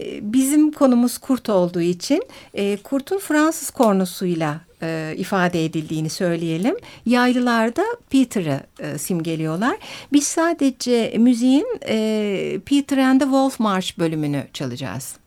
E, 0.00 0.32
bizim 0.32 0.72
konumuz 0.72 1.18
kurt 1.18 1.48
olduğu 1.48 1.80
için 1.80 2.22
e, 2.54 2.76
kurtun 2.76 3.18
Fransız 3.18 3.70
kornosuyla 3.70 4.60
e, 4.82 5.14
ifade 5.16 5.64
edildiğini 5.64 6.10
söyleyelim. 6.10 6.76
Yaylılarda 7.06 7.84
Peter'ı 8.10 8.60
e, 8.80 8.98
simgeliyorlar. 8.98 9.76
Biz 10.12 10.26
sadece 10.26 11.14
müziğin 11.18 11.66
e, 11.88 12.58
Peter 12.66 12.98
and 12.98 13.20
the 13.20 13.24
Wolf 13.24 13.60
March 13.60 13.98
bölümünü 13.98 14.46
çalacağız. 14.52 15.19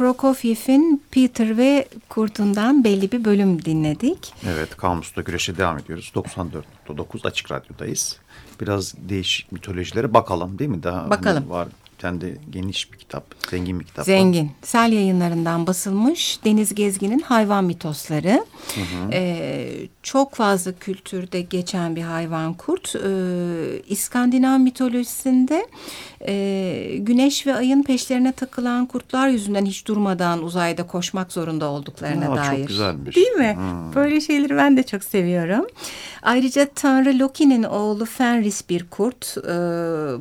Prokofiev'in 0.00 1.02
Peter 1.10 1.56
ve 1.56 1.88
Kurt'undan 2.08 2.84
belli 2.84 3.12
bir 3.12 3.24
bölüm 3.24 3.64
dinledik. 3.64 4.34
Evet, 4.46 4.76
Kamus'ta 4.76 5.22
güreşe 5.22 5.56
devam 5.56 5.78
ediyoruz. 5.78 6.12
94.9 6.14 7.28
Açık 7.28 7.52
Radyo'dayız. 7.52 8.16
Biraz 8.60 8.94
değişik 8.98 9.52
mitolojilere 9.52 10.14
bakalım 10.14 10.58
değil 10.58 10.70
mi? 10.70 10.82
Daha 10.82 11.10
bakalım. 11.10 11.50
var 11.50 11.68
Hem 12.02 12.20
de 12.20 12.36
geniş 12.50 12.92
bir 12.92 12.98
kitap, 12.98 13.24
zengin 13.50 13.80
bir 13.80 13.84
kitap. 13.84 14.04
Zengin. 14.04 14.50
Sel 14.62 14.92
yayınlarından 14.92 15.66
basılmış 15.66 16.38
Deniz 16.44 16.74
Gezgin'in 16.74 17.20
Hayvan 17.20 17.64
Mitosları. 17.64 18.44
Hı 18.74 18.80
hı. 18.80 19.10
Ee, 19.12 19.88
çok 20.02 20.34
fazla 20.34 20.72
kültürde 20.72 21.40
geçen 21.40 21.96
bir 21.96 22.02
hayvan 22.02 22.54
kurt. 22.54 22.94
Ee, 22.96 23.82
İskandinav 23.88 24.58
mitolojisinde 24.58 25.66
e, 26.28 26.96
güneş 26.98 27.46
ve 27.46 27.54
ayın 27.54 27.82
peşlerine 27.82 28.32
takılan 28.32 28.86
kurtlar 28.86 29.28
yüzünden 29.28 29.66
hiç 29.66 29.86
durmadan 29.86 30.42
uzayda 30.42 30.86
koşmak 30.86 31.32
zorunda 31.32 31.68
olduklarına 31.68 32.32
Aa, 32.32 32.36
dair. 32.36 32.58
Çok 32.58 32.68
güzelmiş. 32.68 33.16
Değil 33.16 33.32
mi? 33.32 33.54
Hmm. 33.56 33.94
Böyle 33.94 34.20
şeyleri 34.20 34.56
ben 34.56 34.76
de 34.76 34.82
çok 34.82 35.04
seviyorum. 35.04 35.66
Ayrıca 36.22 36.68
Tanrı 36.74 37.18
Loki'nin 37.18 37.62
oğlu 37.62 38.04
Fenris 38.04 38.68
bir 38.68 38.84
kurt. 38.90 39.36
Ee, 39.38 39.50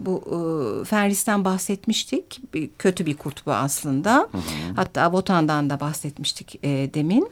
bu 0.05 0.23
e, 0.81 0.85
Fenris'ten 0.85 1.45
bahsetmiştik. 1.69 2.41
Kötü 2.79 3.05
bir 3.05 3.17
kurt 3.17 3.45
bu 3.45 3.51
aslında. 3.51 4.15
Hı 4.31 4.37
hı. 4.37 4.41
Hatta 4.75 5.13
Botan'dan 5.13 5.69
da 5.69 5.79
bahsetmiştik 5.79 6.59
e, 6.63 6.93
demin. 6.93 7.29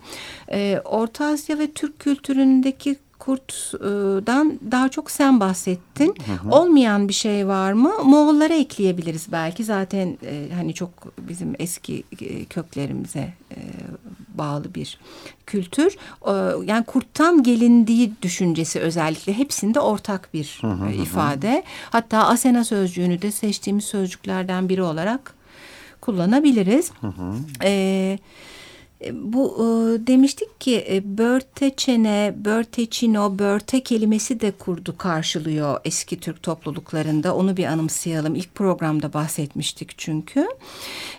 E, 0.51 0.81
Orta 0.85 1.25
Asya 1.25 1.59
ve 1.59 1.71
Türk 1.71 1.99
kültüründeki 1.99 2.95
kurtdan 3.19 4.59
daha 4.71 4.89
çok 4.89 5.11
sen 5.11 5.39
bahsettin. 5.39 6.15
Hı 6.25 6.47
hı. 6.47 6.55
Olmayan 6.55 7.07
bir 7.07 7.13
şey 7.13 7.47
var 7.47 7.73
mı? 7.73 7.91
Moğollara 8.03 8.53
ekleyebiliriz 8.53 9.27
belki. 9.31 9.63
Zaten 9.63 10.17
e, 10.25 10.47
hani 10.55 10.73
çok 10.73 10.89
bizim 11.17 11.55
eski 11.59 12.03
e, 12.21 12.45
köklerimize 12.45 13.33
bağlı 14.37 14.75
bir 14.75 14.99
kültür. 15.45 15.97
E, 16.27 16.31
yani 16.65 16.85
kurttan 16.85 17.43
gelindiği 17.43 18.11
düşüncesi 18.21 18.79
özellikle 18.79 19.37
hepsinde 19.37 19.79
ortak 19.79 20.33
bir 20.33 20.57
hı 20.61 20.67
hı, 20.67 20.89
e, 20.89 20.95
ifade. 20.95 21.55
Hı. 21.57 21.61
Hatta 21.89 22.27
Asena 22.27 22.63
sözcüğünü 22.63 23.21
de 23.21 23.31
seçtiğimiz 23.31 23.85
sözcüklerden 23.85 24.69
biri 24.69 24.81
olarak 24.81 25.33
kullanabiliriz. 26.01 26.91
Hı 27.01 27.07
hı. 27.07 27.33
Evet. 27.61 28.19
E, 29.05 29.33
bu 29.33 29.55
e, 29.55 30.07
demiştik 30.07 30.61
ki 30.61 30.85
e, 30.89 31.17
börteçene, 31.17 32.33
börteçino, 32.37 33.39
börte 33.39 33.83
kelimesi 33.83 34.39
de 34.39 34.51
kurdu 34.51 34.97
karşılıyor 34.97 35.79
eski 35.85 36.19
Türk 36.19 36.43
topluluklarında. 36.43 37.35
Onu 37.35 37.57
bir 37.57 37.65
anımsayalım. 37.65 38.35
İlk 38.35 38.55
programda 38.55 39.13
bahsetmiştik 39.13 39.97
çünkü. 39.97 40.47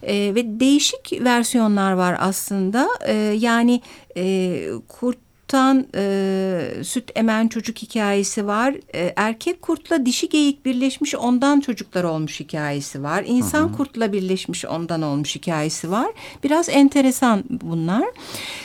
E, 0.03 0.35
ve 0.35 0.61
değişik 0.61 1.13
versiyonlar 1.25 1.93
var 1.93 2.17
aslında. 2.21 2.89
Yani 3.35 3.81
e, 4.17 4.65
kurt 4.89 5.28
kurttan 5.49 5.87
e, 5.95 6.85
süt 6.85 7.11
emen 7.15 7.49
çocuk 7.49 7.79
hikayesi 7.79 8.47
var. 8.47 8.75
E, 8.95 9.13
erkek 9.17 9.63
kurtla 9.63 10.07
dişi 10.07 10.29
geyik 10.29 10.65
birleşmiş 10.65 11.15
ondan 11.15 11.61
çocuklar 11.61 12.05
olmuş 12.05 12.41
hikayesi 12.41 13.03
var. 13.03 13.25
İnsan 13.27 13.69
hı 13.69 13.73
hı. 13.73 13.77
kurtla 13.77 14.13
birleşmiş 14.13 14.65
ondan 14.65 15.03
olmuş 15.03 15.37
hikayesi 15.37 15.91
var. 15.91 16.07
Biraz 16.45 16.69
enteresan 16.69 17.45
bunlar. 17.51 18.05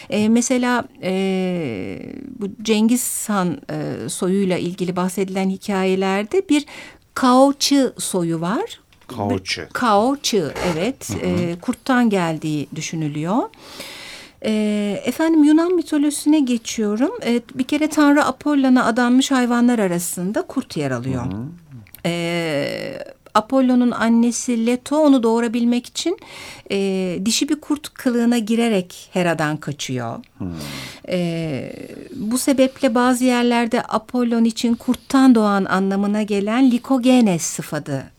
E, 0.10 0.30
mesela 0.30 0.84
e, 1.04 2.00
bu 2.40 2.48
Cengiz 2.64 3.30
Han 3.30 3.58
e, 3.72 4.10
soyuyla 4.10 4.58
ilgili 4.58 4.96
bahsedilen 4.96 5.50
hikayelerde 5.50 6.50
bir 6.50 6.66
Kaoçı 7.14 7.94
soyu 7.98 8.42
var. 8.42 8.80
Kaoçı. 9.08 9.70
Kaoçı 9.74 10.54
evet. 10.74 11.10
Hı 11.10 11.14
hı. 11.14 11.20
E, 11.20 11.60
kurttan 11.62 12.10
geldiği 12.10 12.68
düşünülüyor. 12.76 13.50
E, 14.46 15.02
efendim 15.06 15.44
Yunan 15.44 15.76
mitolojisine 15.76 16.40
geçiyorum. 16.40 17.12
E, 17.26 17.42
bir 17.56 17.64
kere 17.64 17.88
Tanrı 17.88 18.26
Apollon'a 18.26 18.86
adanmış 18.86 19.32
hayvanlar 19.32 19.80
arasında 19.80 20.42
kurt 20.42 20.78
yer 20.78 20.92
alıyor. 20.92 21.26
Hı 21.26 21.38
E, 22.06 23.04
Apollo'nun 23.34 23.92
annesi 23.92 24.66
Leto 24.66 24.98
onu 24.98 25.24
doğurabilmek 25.24 25.86
için 25.86 26.18
e, 26.72 27.20
dişi 27.26 27.50
bir 27.50 27.62
kurt 27.62 27.94
kılığına 27.94 28.38
girerek 28.38 29.10
Hera'dan 29.14 29.58
kaçıyor. 29.58 30.20
Hmm. 30.38 30.48
E, 31.10 31.74
bu 32.16 32.38
sebeple 32.38 32.96
bazı 32.96 33.26
yerlerde 33.26 33.82
Apollon 33.82 34.44
için 34.44 34.76
kurttan 34.76 35.36
doğan 35.36 35.66
anlamına 35.66 36.24
gelen 36.24 36.72
likogenes 36.72 37.42
sıfatı 37.42 38.13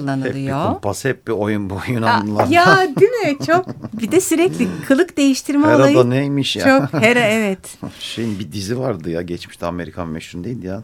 kullanılıyor. 0.00 0.58
Hep 0.58 0.68
bir 0.68 0.72
kumpas, 0.72 1.04
hep 1.04 1.26
bir 1.26 1.32
oyun 1.32 1.70
bu 1.70 1.78
Yunanlılar. 1.88 2.46
Ya 2.46 2.88
değil 3.00 3.10
mi? 3.10 3.46
Çok 3.46 3.66
bir 3.92 4.12
de 4.12 4.20
sürekli 4.20 4.68
kılık 4.88 5.16
değiştirme 5.16 5.66
Hera 5.66 5.76
olayı. 5.76 5.96
da 5.96 6.04
neymiş 6.04 6.56
ya? 6.56 6.64
Çok 6.90 7.02
Hera 7.02 7.20
evet. 7.20 7.78
Şeyin 8.00 8.38
bir 8.38 8.52
dizi 8.52 8.78
vardı 8.78 9.10
ya 9.10 9.22
geçmişte 9.22 9.66
Amerikan 9.66 10.08
meşhur 10.08 10.44
değil 10.44 10.62
ya. 10.62 10.82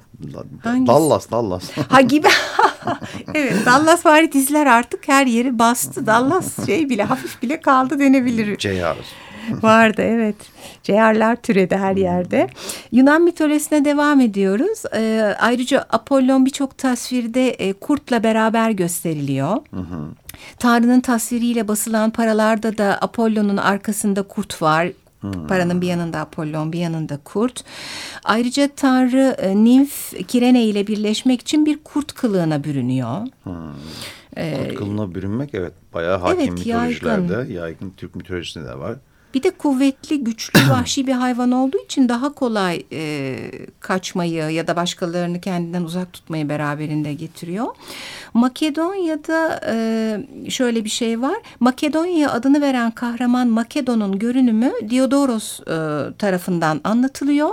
Hangisi? 0.63 0.87
Dallas, 0.87 1.31
Dallas. 1.31 1.71
Ha 1.89 2.01
gibi. 2.01 2.29
evet 3.35 3.67
Dallas 3.67 4.07
vari 4.07 4.33
diziler 4.33 4.67
artık 4.67 5.09
her 5.09 5.27
yeri 5.27 5.59
bastı. 5.59 6.07
Dallas 6.07 6.67
şey 6.67 6.89
bile 6.91 7.05
hafif 7.05 7.43
bile 7.43 7.61
kaldı 7.61 7.99
denebilir. 7.99 8.59
JR. 8.59 8.97
Vardı 9.63 10.03
evet. 10.03 10.37
Ceyarlar 10.83 11.37
türedi 11.37 11.77
her 11.77 11.97
yerde. 11.97 12.49
Yunan 12.93 13.23
mitolojisine 13.23 13.85
devam 13.85 14.21
ediyoruz. 14.21 14.83
Ee, 14.95 15.35
ayrıca 15.41 15.87
Apollon 15.91 16.47
birçok 16.47 16.79
tasvirde 16.79 17.51
e, 17.51 17.73
kurtla 17.73 18.23
beraber 18.23 18.71
gösteriliyor. 18.71 19.57
Hı 19.71 19.81
hı. 19.81 20.09
Tanrı'nın 20.59 21.01
tasviriyle 21.01 21.69
basılan 21.69 22.11
paralarda 22.11 22.79
da 22.79 22.99
Apollon'un 23.01 23.57
arkasında 23.57 24.23
kurt 24.23 24.63
var. 24.63 24.89
Hmm. 25.21 25.47
Paranın 25.47 25.81
bir 25.81 25.87
yanında 25.87 26.21
Apollon, 26.21 26.73
bir 26.73 26.79
yanında 26.79 27.19
kurt. 27.25 27.65
Ayrıca 28.25 28.69
Tanrı 28.77 29.37
e, 29.39 29.65
Nimf 29.65 30.27
Kirene 30.29 30.65
ile 30.65 30.87
birleşmek 30.87 31.41
için 31.41 31.67
bir 31.67 31.79
kurt 31.85 32.13
kılığına 32.13 32.65
bürünüyor. 32.65 33.27
Hmm. 33.45 33.55
Ee, 34.37 34.59
kurt 34.59 34.75
kılığına 34.75 35.15
bürünmek 35.15 35.55
evet 35.55 35.73
bayağı 35.95 36.19
hakim 36.19 36.41
evet, 36.41 36.51
mitolojilerde, 36.51 37.33
yaygın. 37.33 37.53
yaygın 37.53 37.93
Türk 37.97 38.15
mitolojisinde 38.15 38.69
de 38.69 38.79
var. 38.79 38.97
Bir 39.35 39.43
de 39.43 39.51
kuvvetli, 39.51 40.25
güçlü, 40.25 40.61
vahşi 40.71 41.07
bir 41.07 41.13
hayvan 41.13 41.53
olduğu 41.53 41.85
için 41.85 42.09
daha 42.09 42.33
kolay 42.33 42.83
e, 42.93 43.37
kaçmayı 43.81 44.51
ya 44.51 44.67
da 44.67 44.77
başkalarını 44.77 45.41
kendinden 45.41 45.83
uzak 45.83 46.13
tutmayı 46.13 46.49
beraberinde 46.49 47.15
getiriyor. 47.15 47.67
Makedonya'da 48.35 49.61
e, 49.67 50.51
şöyle 50.51 50.85
bir 50.85 50.91
şey 50.91 51.23
var. 51.23 51.37
Makedonya 51.61 52.31
adını 52.31 52.61
veren 52.61 52.91
kahraman 52.91 53.49
Makedon'un 53.49 54.19
görünümü 54.19 54.73
Diodoros 54.91 55.61
e, 55.61 55.67
tarafından 56.19 56.81
anlatılıyor. 56.85 57.51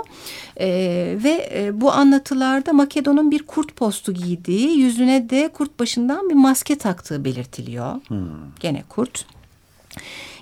E, 0.56 0.68
ve 1.24 1.50
e, 1.54 1.80
bu 1.80 1.92
anlatılarda 1.92 2.72
Makedon'un 2.72 3.30
bir 3.30 3.42
kurt 3.42 3.76
postu 3.76 4.14
giydiği, 4.14 4.78
yüzüne 4.78 5.30
de 5.30 5.48
kurt 5.48 5.80
başından 5.80 6.28
bir 6.28 6.34
maske 6.34 6.78
taktığı 6.78 7.24
belirtiliyor. 7.24 7.94
Hmm. 8.08 8.18
Gene 8.60 8.82
kurt. 8.88 9.24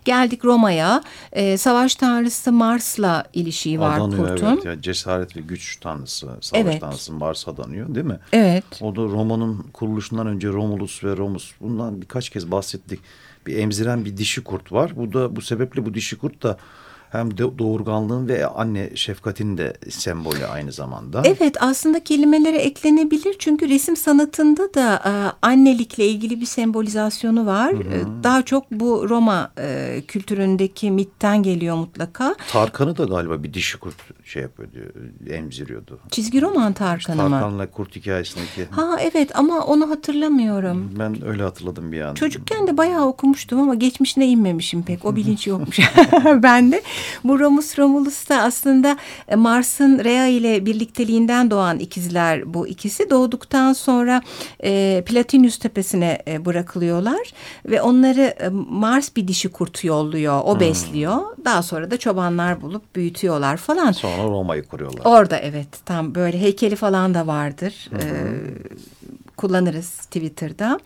Geldik 0.04 0.44
Roma'ya. 0.44 1.02
E, 1.32 1.56
savaş 1.56 1.94
tanrısı 1.94 2.52
Mars'la 2.52 3.24
ilişiği 3.32 3.80
var 3.80 3.98
adanıyor, 3.98 4.28
kurtun. 4.28 4.46
Evet, 4.46 4.64
yani 4.64 4.82
cesaret 4.82 5.36
ve 5.36 5.40
güç 5.40 5.76
tanrısı, 5.80 6.26
savaş 6.26 6.50
evet. 6.52 6.80
tanrısı 6.80 7.12
Mars 7.12 7.48
adanıyor 7.48 7.94
değil 7.94 8.06
mi? 8.06 8.18
Evet. 8.32 8.64
O 8.80 8.96
da 8.96 9.02
Roma'nın 9.02 9.58
kuruluşundan 9.72 10.26
önce 10.26 10.48
Romulus 10.48 11.04
ve 11.04 11.16
Romus 11.16 11.52
bundan 11.60 12.02
birkaç 12.02 12.30
kez 12.30 12.50
bahsettik. 12.50 13.00
Bir 13.46 13.58
emziren 13.58 14.04
bir 14.04 14.16
dişi 14.16 14.44
kurt 14.44 14.72
var. 14.72 14.92
Bu 14.96 15.12
da 15.12 15.36
bu 15.36 15.40
sebeple 15.40 15.86
bu 15.86 15.94
dişi 15.94 16.18
kurt 16.18 16.42
da 16.42 16.56
hem 17.10 17.38
de 17.38 17.58
doğurganlığın 17.58 18.28
ve 18.28 18.46
anne 18.46 18.90
şefkatin 18.96 19.58
de 19.58 19.76
sembolü 19.90 20.46
aynı 20.46 20.72
zamanda. 20.72 21.22
Evet 21.24 21.56
aslında 21.60 22.04
kelimelere 22.04 22.56
eklenebilir 22.56 23.36
çünkü 23.38 23.68
resim 23.68 23.96
sanatında 23.96 24.74
da 24.74 24.94
e, 24.94 25.12
annelikle 25.46 26.06
ilgili 26.06 26.40
bir 26.40 26.46
sembolizasyonu 26.46 27.46
var. 27.46 27.72
Hı 27.72 27.76
hı. 27.76 27.80
E, 27.80 28.24
daha 28.24 28.42
çok 28.42 28.70
bu 28.70 29.08
Roma 29.08 29.52
e, 29.58 30.02
kültüründeki 30.08 30.90
mitten 30.90 31.42
geliyor 31.42 31.76
mutlaka. 31.76 32.34
Tarkan'ı 32.52 32.98
da 32.98 33.04
galiba 33.04 33.42
bir 33.42 33.54
dişi 33.54 33.78
kurt 33.78 33.94
şey 34.24 34.42
yapıyordu, 34.42 34.76
emziriyordu. 35.30 36.00
Çizgi 36.10 36.42
roman 36.42 36.72
Tarkan'ı 36.72 37.22
mı? 37.22 37.30
Tarkan'la 37.30 37.70
kurt 37.70 37.96
hikayesindeki. 37.96 38.64
Ha 38.70 38.96
evet 39.00 39.38
ama 39.38 39.60
onu 39.60 39.90
hatırlamıyorum. 39.90 40.90
Ben 40.98 41.26
öyle 41.26 41.42
hatırladım 41.42 41.92
bir 41.92 42.00
an. 42.00 42.14
Çocukken 42.14 42.66
de 42.66 42.76
bayağı 42.76 43.06
okumuştum 43.06 43.60
ama 43.60 43.74
geçmişine 43.74 44.26
inmemişim 44.26 44.82
pek. 44.82 45.04
O 45.04 45.16
bilinç 45.16 45.46
yokmuş 45.46 45.80
bende. 46.24 46.82
Bu 47.24 47.40
Romus 47.40 47.78
Romulus 47.78 48.28
da 48.28 48.42
aslında 48.42 48.96
e, 49.28 49.36
Mars'ın 49.36 50.04
Rhea 50.04 50.26
ile 50.26 50.66
birlikteliğinden 50.66 51.50
doğan 51.50 51.78
ikizler 51.78 52.54
bu 52.54 52.66
ikisi. 52.66 53.10
Doğduktan 53.10 53.72
sonra 53.72 54.22
e, 54.64 55.02
Platinus 55.06 55.58
tepesine 55.58 56.18
e, 56.28 56.44
bırakılıyorlar 56.44 57.32
ve 57.66 57.82
onları 57.82 58.20
e, 58.20 58.48
Mars 58.70 59.16
bir 59.16 59.28
dişi 59.28 59.48
kurt 59.48 59.84
yolluyor. 59.84 60.40
O 60.44 60.52
hmm. 60.52 60.60
besliyor. 60.60 61.18
Daha 61.44 61.62
sonra 61.62 61.90
da 61.90 61.96
çobanlar 61.96 62.62
bulup 62.62 62.96
büyütüyorlar 62.96 63.56
falan. 63.56 63.92
Sonra 63.92 64.22
Roma'yı 64.22 64.62
kuruyorlar. 64.62 65.04
Orada 65.04 65.38
evet 65.38 65.68
tam 65.86 66.14
böyle 66.14 66.40
heykeli 66.40 66.76
falan 66.76 67.14
da 67.14 67.26
vardır. 67.26 67.88
Hmm. 67.90 67.98
E, 67.98 68.04
kullanırız 69.36 69.90
Twitter'da. 69.90 70.80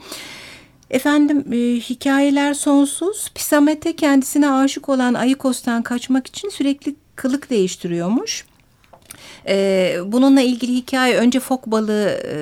Efendim 0.91 1.53
e, 1.53 1.57
hikayeler 1.81 2.55
sonsuz. 2.55 3.31
Pisamete 3.35 3.97
kendisine 3.97 4.51
aşık 4.51 4.89
olan 4.89 5.15
Ayikos'tan 5.15 5.83
kaçmak 5.83 6.27
için 6.27 6.49
sürekli 6.49 6.95
kılık 7.17 7.51
değiştiriyormuş. 7.51 8.45
Ee, 9.49 9.97
bununla 10.07 10.41
ilgili 10.41 10.75
hikaye 10.75 11.17
önce 11.17 11.41
fok 11.41 11.67
balığı 11.67 12.09
e, 12.09 12.35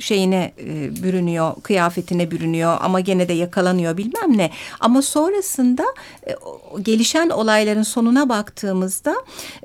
şeyine 0.00 0.52
e, 0.58 1.02
bürünüyor, 1.02 1.54
kıyafetine 1.62 2.30
bürünüyor 2.30 2.76
ama 2.80 3.00
gene 3.00 3.28
de 3.28 3.32
yakalanıyor 3.32 3.96
bilmem 3.96 4.38
ne. 4.38 4.50
Ama 4.80 5.02
sonrasında 5.02 5.84
e, 6.26 6.34
gelişen 6.82 7.28
olayların 7.30 7.82
sonuna 7.82 8.28
baktığımızda... 8.28 9.14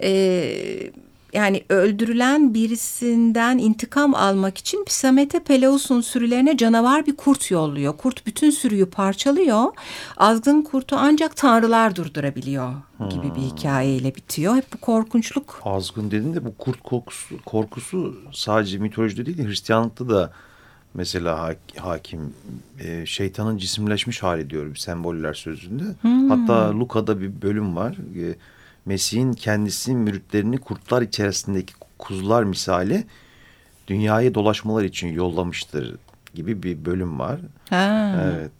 E, 0.02 0.92
yani 1.34 1.64
öldürülen 1.70 2.54
birisinden 2.54 3.58
intikam 3.58 4.16
almak 4.16 4.58
için 4.58 4.86
Psamete 4.86 5.40
Peleus'un 5.40 6.02
sürülerine 6.02 6.58
canavar 6.58 7.06
bir 7.06 7.16
kurt 7.16 7.52
yolluyor. 7.52 7.98
Kurt 7.98 8.26
bütün 8.28 8.50
sürüyü 8.50 8.86
parçalıyor. 8.86 9.64
Azgın 10.18 10.62
kurtu 10.62 10.96
ancak 11.00 11.36
tanrılar 11.36 11.96
durdurabiliyor 11.96 12.74
gibi 13.10 13.36
bir 13.36 13.42
hikayeyle 13.42 14.16
bitiyor. 14.16 14.56
Hep 14.56 14.74
bu 14.74 14.78
korkunçluk. 14.78 15.62
Azgın 15.66 16.12
dedin 16.12 16.34
de 16.34 16.46
bu 16.46 16.56
kurt 16.58 16.82
korkusu, 16.84 17.36
korkusu 17.46 18.18
sadece 18.34 18.78
mitolojide 18.78 19.26
değil 19.26 19.48
Hristiyanlıkta 19.48 20.10
da 20.10 20.32
mesela 20.94 21.56
hakim 21.78 22.34
e, 22.80 23.06
şeytanın 23.06 23.58
cisimleşmiş 23.58 24.24
hali 24.24 24.50
diyor 24.50 24.76
semboller 24.76 25.34
sözünde. 25.34 25.84
Hmm. 26.02 26.30
Hatta 26.30 26.80
Luka'da 26.80 27.22
bir 27.22 27.42
bölüm 27.42 27.76
var. 27.76 27.96
E, 28.16 28.36
Mesih'in 28.86 29.34
kendisi 29.34 29.96
müritlerini 29.96 30.58
kurtlar 30.58 31.02
içerisindeki 31.02 31.74
kuzular 31.98 32.44
misali 32.44 33.04
dünyayı 33.88 34.34
dolaşmalar 34.34 34.84
için 34.84 35.08
yollamıştır 35.08 35.96
gibi 36.34 36.64
bir 36.64 36.86
bölüm 36.86 37.20
var. 37.20 37.40
Ha. 37.70 38.16
Evet. 38.24 38.52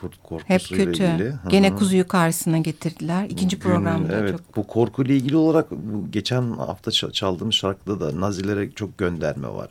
Kurt 0.00 0.22
korkusuyla 0.22 0.58
Hep 0.58 0.86
kötü. 0.86 1.04
ilgili. 1.04 1.34
Gene 1.48 1.74
kuzuyu 1.74 2.08
karşısına 2.08 2.58
getirdiler. 2.58 3.24
İkinci 3.24 3.56
Gün, 3.56 3.62
programda 3.62 4.12
evet, 4.12 4.30
çok. 4.30 4.56
Bu 4.56 4.66
korkuyla 4.66 5.14
ilgili 5.14 5.36
olarak 5.36 5.70
bu 5.70 6.10
geçen 6.10 6.50
hafta 6.50 6.90
çaldığımız 6.90 7.54
şarkıda 7.54 8.00
da 8.00 8.20
Nazilere 8.20 8.70
çok 8.70 8.98
gönderme 8.98 9.48
var. 9.48 9.68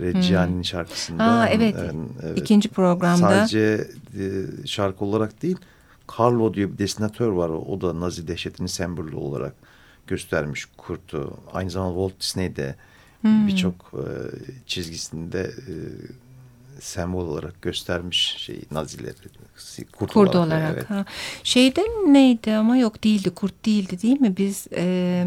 Reggiani'nin 0.00 0.56
hmm. 0.56 0.64
şarkısında. 0.64 1.24
Aa, 1.24 1.48
evet. 1.48 1.74
Evet. 2.22 2.38
İkinci 2.38 2.68
programda. 2.68 3.16
Sadece 3.16 3.88
e, 4.18 4.22
şarkı 4.66 5.04
olarak 5.04 5.42
değil 5.42 5.56
Carlo 6.18 6.54
diye 6.54 6.72
bir 6.72 6.78
destinatör 6.78 7.28
var. 7.28 7.48
O 7.48 7.80
da 7.80 8.00
Nazi 8.00 8.28
dehşetinin 8.28 8.66
sembolü 8.66 9.16
olarak 9.16 9.54
göstermiş 10.06 10.66
kurtu. 10.76 11.36
Aynı 11.52 11.70
zamanda 11.70 11.94
Walt 11.94 12.20
Disney 12.20 12.56
de 12.56 12.74
hmm. 13.20 13.46
birçok 13.46 13.74
e, 13.94 14.04
çizgisinde 14.66 15.40
e, 15.40 15.74
sembol 16.80 17.26
olarak 17.26 17.62
göstermiş 17.62 18.34
şey 18.38 18.60
Nazileri. 18.70 19.14
Kurt, 19.92 20.12
kurt 20.12 20.16
olarak. 20.16 20.34
olarak 20.34 20.74
evet. 20.74 20.90
ha. 20.90 21.04
Şeyde 21.42 21.82
neydi 22.06 22.52
ama 22.52 22.76
yok 22.76 23.04
değildi 23.04 23.30
kurt 23.30 23.66
değildi 23.66 24.02
değil 24.02 24.20
mi? 24.20 24.36
Biz 24.36 24.66
e, 24.76 25.26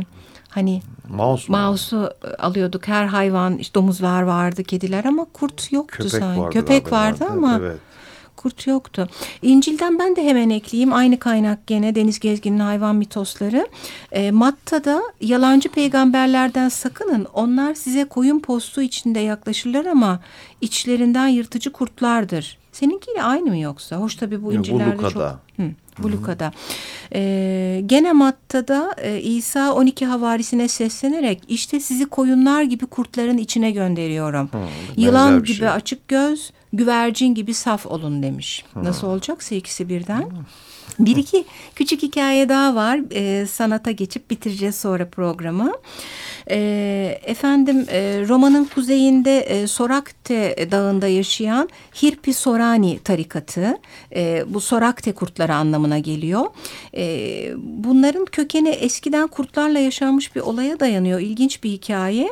hani 0.50 0.82
Mouse 1.10 1.52
mouse'u 1.52 2.14
alıyorduk 2.40 2.88
her 2.88 3.06
hayvan 3.06 3.58
işte 3.58 3.74
domuzlar 3.74 4.22
vardı 4.22 4.64
kediler 4.64 5.06
ama 5.06 5.26
kurt 5.34 5.72
yoktu 5.72 5.98
Köpek 5.98 6.12
sanki. 6.12 6.42
Vardı 6.42 6.54
Köpek 6.54 6.92
vardı 6.92 7.26
ama 7.30 7.58
evet 7.62 7.78
kurt 8.40 8.68
yoktu. 8.68 9.10
İncil'den 9.42 10.00
ben 10.00 10.16
de 10.16 10.24
hemen 10.24 10.50
ekleyeyim. 10.50 10.94
Aynı 10.94 11.20
kaynak 11.20 11.68
gene 11.68 11.96
Deniz 11.96 12.20
Gezgin'in 12.20 12.60
hayvan 12.60 12.96
mitosları. 12.96 13.68
E, 14.12 14.32
Matta'da 14.32 15.02
yalancı 15.22 15.70
peygamberlerden 15.70 16.70
sakının. 16.70 17.28
Onlar 17.34 17.74
size 17.74 18.06
koyun 18.06 18.40
postu 18.40 18.82
içinde 18.82 19.20
yaklaşırlar 19.20 19.86
ama 19.86 20.20
içlerinden 20.62 21.28
yırtıcı 21.28 21.72
kurtlardır. 21.72 22.58
Seninkiyle 22.72 23.24
aynı 23.24 23.50
mı 23.50 23.58
yoksa? 23.58 23.96
Hoş 23.96 24.16
tabii 24.16 24.44
bu 24.44 24.54
İncil'lerde 24.54 25.10
çok... 25.10 25.22
Hı, 25.58 25.72
bu 26.04 26.12
Luka'da. 26.12 26.52
Ee, 27.14 27.84
gene 27.86 28.14
Matta'da 28.14 28.96
e, 29.02 29.20
İsa 29.22 29.74
12 29.74 30.06
havarisine 30.06 30.68
seslenerek 30.68 31.42
işte 31.48 31.80
sizi 31.80 32.06
koyunlar 32.06 32.62
gibi 32.64 32.86
kurtların 32.86 33.38
içine 33.38 33.72
gönderiyorum. 33.72 34.50
Hı, 34.52 34.58
Yılan 34.98 35.40
gibi 35.44 35.54
şey. 35.58 35.70
açık 35.70 36.08
göz, 36.08 36.52
güvercin 36.74 37.34
gibi 37.34 37.54
saf 37.54 37.86
olun 37.86 38.24
demiş. 38.24 38.66
Hı. 38.74 38.84
Nasıl 38.84 39.08
olacaksa 39.08 39.56
ikisi 39.56 39.90
birden. 39.90 40.22
Hı. 40.22 40.26
Bir 41.00 41.16
iki 41.16 41.46
küçük 41.76 42.04
hikaye 42.04 42.50
daha 42.50 42.76
var. 42.76 43.00
E, 43.12 43.46
sanata 43.46 43.92
geçip 43.92 44.32
bitireceğiz 44.32 44.76
sonra 44.76 45.10
programı. 45.10 45.74
E, 46.52 47.20
efendim 47.24 47.86
e, 47.90 48.26
Roma'nın 48.28 48.66
kuzeyinde 48.66 49.40
e, 49.40 49.68
Sorakte 49.68 50.68
dağında 50.72 51.08
yaşayan 51.08 51.70
Hirpi 52.02 52.34
Sorani 52.34 53.00
tarikatı. 53.00 53.78
E, 54.16 54.44
bu 54.48 54.62
Sorakte 54.62 55.12
kurtları 55.12 55.56
anlamına 55.56 56.00
geliyor. 56.00 56.46
E, 56.96 57.54
bunların 57.58 58.26
kökeni 58.26 58.70
eskiden 58.70 59.28
kurtlarla 59.28 59.80
yaşanmış 59.80 60.36
bir 60.36 60.42
olaya 60.42 60.80
dayanıyor. 60.80 61.20
İlginç 61.20 61.64
bir 61.64 61.70
hikaye. 61.70 62.30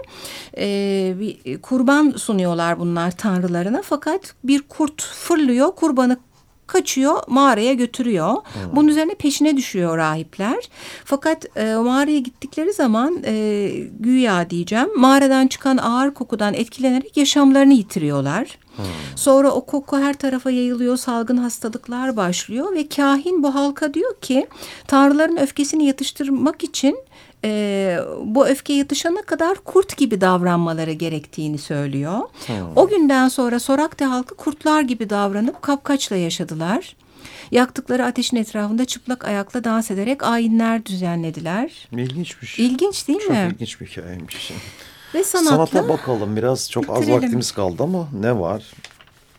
E, 0.57 1.13
bir 1.19 1.61
kurban 1.61 2.13
sunuyorlar 2.17 2.79
bunlar 2.79 3.11
tanrılarına 3.11 3.81
fakat 3.81 4.35
bir 4.43 4.61
kurt 4.61 5.01
fırlıyor 5.03 5.75
kurbanı 5.75 6.17
kaçıyor 6.67 7.21
mağaraya 7.27 7.73
götürüyor. 7.73 8.33
Hmm. 8.33 8.75
Bunun 8.75 8.87
üzerine 8.87 9.15
peşine 9.15 9.57
düşüyor 9.57 9.97
rahipler. 9.97 10.69
Fakat 11.05 11.57
e, 11.57 11.75
mağaraya 11.75 12.19
gittikleri 12.19 12.73
zaman 12.73 13.23
e, 13.25 13.69
güya 13.99 14.49
diyeceğim 14.49 14.89
mağaradan 14.95 15.47
çıkan 15.47 15.77
ağır 15.77 16.13
kokudan 16.13 16.53
etkilenerek 16.53 17.17
yaşamlarını 17.17 17.73
yitiriyorlar. 17.73 18.57
Hmm. 18.75 18.85
Sonra 19.15 19.51
o 19.51 19.65
koku 19.65 19.97
her 19.97 20.13
tarafa 20.13 20.51
yayılıyor, 20.51 20.97
salgın 20.97 21.37
hastalıklar 21.37 22.17
başlıyor 22.17 22.73
ve 22.73 22.87
kahin 22.87 23.43
bu 23.43 23.55
halka 23.55 23.93
diyor 23.93 24.21
ki 24.21 24.47
tanrıların 24.87 25.37
öfkesini 25.37 25.85
yatıştırmak 25.85 26.63
için 26.63 26.97
e, 27.45 27.99
bu 28.23 28.47
öfke 28.47 28.73
yatışana 28.73 29.21
kadar 29.21 29.57
kurt 29.57 29.97
gibi 29.97 30.21
davranmaları 30.21 30.91
gerektiğini 30.91 31.57
söylüyor. 31.57 32.19
Hmm. 32.47 32.55
O 32.75 32.87
günden 32.87 33.27
sonra 33.27 33.59
Sorakte 33.59 34.05
halkı 34.05 34.35
kurtlar 34.35 34.81
gibi 34.81 35.09
davranıp 35.09 35.61
kapkaçla 35.61 36.15
yaşadılar. 36.15 36.95
Yaktıkları 37.51 38.05
ateşin 38.05 38.37
etrafında 38.37 38.85
çıplak 38.85 39.25
ayakla 39.25 39.63
dans 39.63 39.91
ederek 39.91 40.23
ayinler 40.23 40.85
düzenlediler. 40.85 41.87
İlginçmiş. 41.91 42.59
İlginç 42.59 43.07
değil 43.07 43.19
Çok 43.19 43.29
mi? 43.29 43.45
Çok 43.49 43.53
ilginç 43.53 43.81
bir 43.81 43.85
hikayeymiş. 43.85 44.51
Ve 45.13 45.23
sanatla 45.23 45.65
Sanata 45.67 45.89
bakalım 45.89 46.35
biraz 46.35 46.71
çok 46.71 46.83
bitirelim. 46.83 47.13
az 47.13 47.23
vaktimiz 47.23 47.51
kaldı 47.51 47.83
ama 47.83 48.07
ne 48.19 48.39
var? 48.39 48.63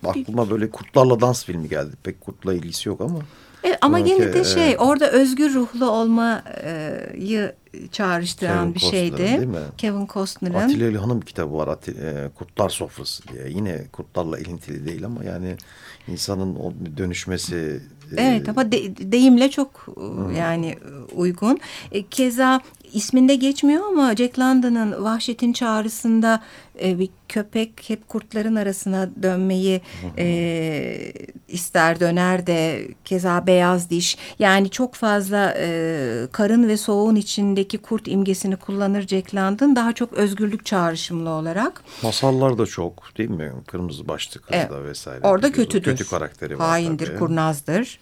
Aklıma 0.07 0.51
böyle 0.51 0.71
kurtlarla 0.71 1.21
dans 1.21 1.45
filmi 1.45 1.69
geldi. 1.69 1.93
Pek 2.03 2.21
kurtla 2.21 2.55
ilgisi 2.55 2.89
yok 2.89 3.01
ama. 3.01 3.19
E, 3.65 3.79
ama 3.81 4.01
gene 4.01 4.33
de 4.33 4.45
şey 4.45 4.77
orada 4.79 5.11
özgür 5.11 5.55
ruhlu 5.55 5.91
olmayı 5.91 7.55
çağrıştıran 7.93 8.59
Kevin 8.59 8.75
bir 8.75 8.81
şeydi. 8.81 9.19
Değil 9.19 9.47
mi? 9.47 9.59
Kevin 9.79 10.07
Costner'ın. 10.07 10.55
Atilla 10.55 10.87
İlhan'ın 10.87 11.21
bir 11.21 11.27
kitabı 11.27 11.55
var. 11.55 11.69
Atilla, 11.69 12.31
Kurtlar 12.35 12.69
Sofrası 12.69 13.23
diye. 13.29 13.49
Yine 13.49 13.85
kurtlarla 13.93 14.39
ilintili 14.39 14.87
değil 14.87 15.05
ama 15.05 15.25
yani 15.25 15.57
insanın 16.09 16.57
o 16.57 16.73
dönüşmesi. 16.97 17.81
Evet 18.17 18.49
e, 18.49 18.51
ama 18.51 18.73
de, 18.73 19.13
deyimle 19.13 19.51
çok 19.51 19.87
Hı. 19.95 20.33
yani 20.39 20.79
uygun. 21.15 21.59
E, 21.93 22.03
keza 22.07 22.61
isminde 22.93 23.35
geçmiyor 23.35 23.85
ama 23.87 24.17
Jack 24.17 24.39
London'ın 24.39 25.05
Vahşet'in 25.05 25.53
çağrısında 25.53 26.43
e, 26.83 26.99
bir 26.99 27.09
köpek 27.29 27.71
hep 27.87 28.09
kurtların 28.09 28.57
arasına 28.57 29.09
dönmeyi 29.23 29.81
e, 30.19 31.13
ister 31.49 32.01
döner 32.01 32.47
de 32.47 32.89
keza 33.05 33.47
beyaz 33.47 33.91
diş 33.91 34.19
yani 34.39 34.71
çok 34.71 34.95
fazla 34.95 35.55
e, 35.59 36.27
karın 36.33 36.69
ve 36.69 36.77
soğuğun 36.77 37.17
içindeki 37.17 37.79
kurt 37.79 38.09
imgesini 38.09 38.57
kullanır 38.57 39.07
Jack 39.07 39.35
London 39.35 39.77
daha 39.77 39.93
çok 39.93 40.13
özgürlük 40.13 40.67
çağrışımlı 40.67 41.31
olarak. 41.31 41.83
Masallar 42.03 42.59
da 42.59 42.67
çok 42.67 43.19
değil 43.19 43.31
mi? 43.31 43.53
Kırmızı 43.67 44.09
başlı 44.09 44.41
kızda 44.41 44.57
evet. 44.57 44.85
vesaire. 44.85 45.21
Orada 45.23 45.53
kötüdür. 45.53 45.91
Kötü 45.97 46.11
karakteri 46.11 46.59
var 46.59 46.69
Haindir, 46.69 47.07
tabii. 47.07 47.19
kurnazdır. 47.19 47.99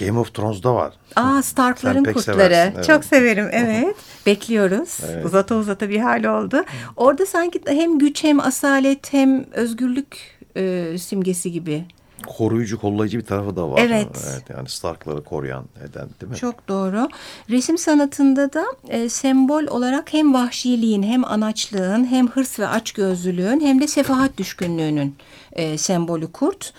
Game 0.00 0.18
of 0.18 0.34
Thrones'da 0.34 0.74
var. 0.74 0.92
Aa 1.16 1.42
Stark'ların 1.42 2.04
kurtları. 2.04 2.54
evet. 2.54 2.84
Çok 2.86 3.04
severim 3.04 3.48
evet. 3.52 3.96
Bekliyoruz. 4.26 4.98
Evet. 5.12 5.24
Uzata 5.26 5.54
uzata 5.54 5.88
bir 5.88 6.00
hal 6.00 6.24
oldu. 6.24 6.64
Orada 6.96 7.26
sanki 7.26 7.60
hem 7.66 7.98
güç 7.98 8.24
hem 8.24 8.40
asalet 8.40 9.12
hem 9.12 9.44
özgürlük 9.52 10.38
e, 10.56 10.92
simgesi 10.98 11.52
gibi. 11.52 11.84
Koruyucu, 12.26 12.80
kollayıcı 12.80 13.18
bir 13.18 13.24
tarafı 13.24 13.56
da 13.56 13.70
var. 13.70 13.80
Evet. 13.86 14.08
evet 14.32 14.42
yani 14.56 14.68
Stark'ları 14.68 15.24
koruyan 15.24 15.64
eden 15.90 16.08
değil 16.20 16.32
mi? 16.32 16.36
Çok 16.38 16.68
doğru. 16.68 17.08
Resim 17.50 17.78
sanatında 17.78 18.52
da 18.52 18.64
e, 18.88 19.08
sembol 19.08 19.64
olarak 19.64 20.12
hem 20.12 20.34
vahşiliğin 20.34 21.02
hem 21.02 21.24
anaçlığın 21.24 22.04
hem 22.04 22.28
hırs 22.28 22.58
ve 22.58 22.68
açgözlülüğün 22.68 23.60
hem 23.60 23.80
de 23.80 23.86
sefahat 23.88 24.38
düşkünlüğünün 24.38 25.16
e, 25.52 25.78
sembolü 25.78 26.32
kurt. 26.32 26.72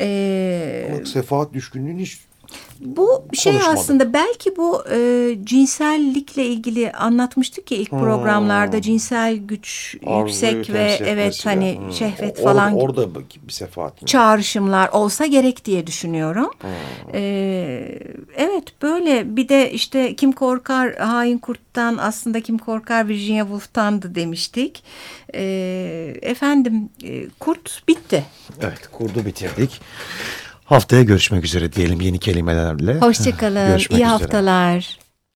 E, 0.00 0.90
Ama 0.96 1.06
sefahat 1.06 1.52
düşkünlüğün 1.52 1.98
hiç 1.98 2.18
Bu 2.80 3.24
şey 3.34 3.52
Konuşmadı. 3.52 3.78
aslında 3.78 4.12
belki 4.12 4.56
bu 4.56 4.84
e, 4.92 5.30
cinsellikle 5.44 6.46
ilgili 6.46 6.92
anlatmıştık 6.92 7.70
ya 7.70 7.78
ilk 7.78 7.90
programlarda 7.90 8.82
cinsel 8.82 9.36
güç 9.36 9.96
Arzuyu 10.06 10.56
yüksek 10.56 10.74
ve 10.74 10.98
evet 11.06 11.46
hani 11.46 11.78
Hmm. 11.78 11.92
şehvet 11.92 12.38
Or- 12.38 12.42
falan 12.44 12.74
Orada 12.76 13.08
bir 13.46 13.52
sefahat 13.52 14.02
mi? 14.02 14.06
çağrışımlar 14.06 14.88
olsa 14.88 15.26
gerek 15.26 15.64
diye 15.64 15.86
düşünüyorum. 15.86 16.50
Hmm. 16.60 16.70
Ee, 17.14 17.98
evet 18.36 18.82
böyle 18.82 19.36
bir 19.36 19.48
de 19.48 19.72
işte 19.72 20.14
kim 20.16 20.32
korkar 20.32 20.94
hain 20.96 21.38
kurttan 21.38 21.96
aslında 21.96 22.40
kim 22.40 22.58
korkar 22.58 23.08
Virginia 23.08 23.44
Woolf'tandı 23.44 24.14
demiştik. 24.14 24.82
Ee, 25.34 26.14
efendim 26.22 26.88
e, 27.04 27.28
kurt 27.40 27.82
bitti. 27.88 28.24
Evet 28.62 28.88
kurdu 28.92 29.26
bitirdik. 29.26 29.80
Haftaya 30.64 31.02
görüşmek 31.02 31.44
üzere 31.44 31.72
diyelim 31.72 32.00
yeni 32.00 32.18
kelimelerle. 32.18 32.98
Hoşçakalın. 33.00 33.78
İyi 33.78 33.86
üzere. 33.90 34.04
haftalar. 34.04 35.03